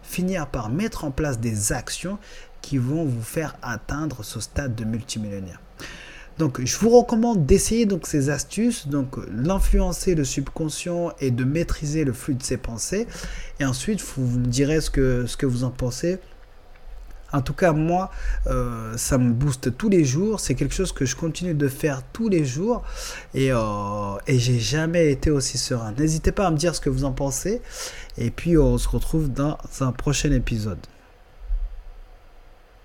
finir 0.02 0.46
par 0.46 0.70
mettre 0.70 1.04
en 1.04 1.10
place 1.10 1.38
des 1.38 1.72
actions 1.72 2.18
qui 2.62 2.78
vont 2.78 3.04
vous 3.04 3.22
faire 3.22 3.56
atteindre 3.62 4.24
ce 4.24 4.40
stade 4.40 4.74
de 4.74 4.84
multimillionnaire. 4.84 5.60
Donc, 6.38 6.64
je 6.64 6.78
vous 6.78 6.90
recommande 6.90 7.46
d'essayer 7.46 7.84
donc 7.84 8.06
ces 8.06 8.30
astuces, 8.30 8.86
donc 8.86 9.16
l'influencer 9.32 10.14
le 10.14 10.24
subconscient 10.24 11.12
et 11.20 11.30
de 11.30 11.44
maîtriser 11.44 12.04
le 12.04 12.12
flux 12.12 12.34
de 12.34 12.42
ses 12.42 12.56
pensées. 12.56 13.08
Et 13.58 13.64
ensuite, 13.64 14.00
vous 14.00 14.38
me 14.38 14.46
direz 14.46 14.80
ce 14.80 14.90
que, 14.90 15.26
ce 15.26 15.36
que 15.36 15.46
vous 15.46 15.64
en 15.64 15.70
pensez. 15.70 16.18
En 17.32 17.42
tout 17.42 17.52
cas, 17.52 17.72
moi, 17.72 18.10
euh, 18.46 18.96
ça 18.96 19.18
me 19.18 19.32
booste 19.32 19.76
tous 19.76 19.88
les 19.88 20.04
jours. 20.04 20.40
C'est 20.40 20.54
quelque 20.54 20.74
chose 20.74 20.92
que 20.92 21.04
je 21.04 21.14
continue 21.14 21.54
de 21.54 21.68
faire 21.68 22.02
tous 22.12 22.28
les 22.28 22.44
jours. 22.44 22.84
Et, 23.34 23.52
euh, 23.52 23.58
et 24.26 24.38
j'ai 24.38 24.58
jamais 24.58 25.10
été 25.10 25.30
aussi 25.30 25.58
serein. 25.58 25.92
N'hésitez 25.98 26.32
pas 26.32 26.46
à 26.46 26.50
me 26.50 26.56
dire 26.56 26.74
ce 26.74 26.80
que 26.80 26.88
vous 26.88 27.04
en 27.04 27.12
pensez. 27.12 27.60
Et 28.16 28.30
puis, 28.30 28.56
on 28.56 28.78
se 28.78 28.88
retrouve 28.88 29.30
dans 29.30 29.58
un 29.80 29.92
prochain 29.92 30.32
épisode. 30.32 30.78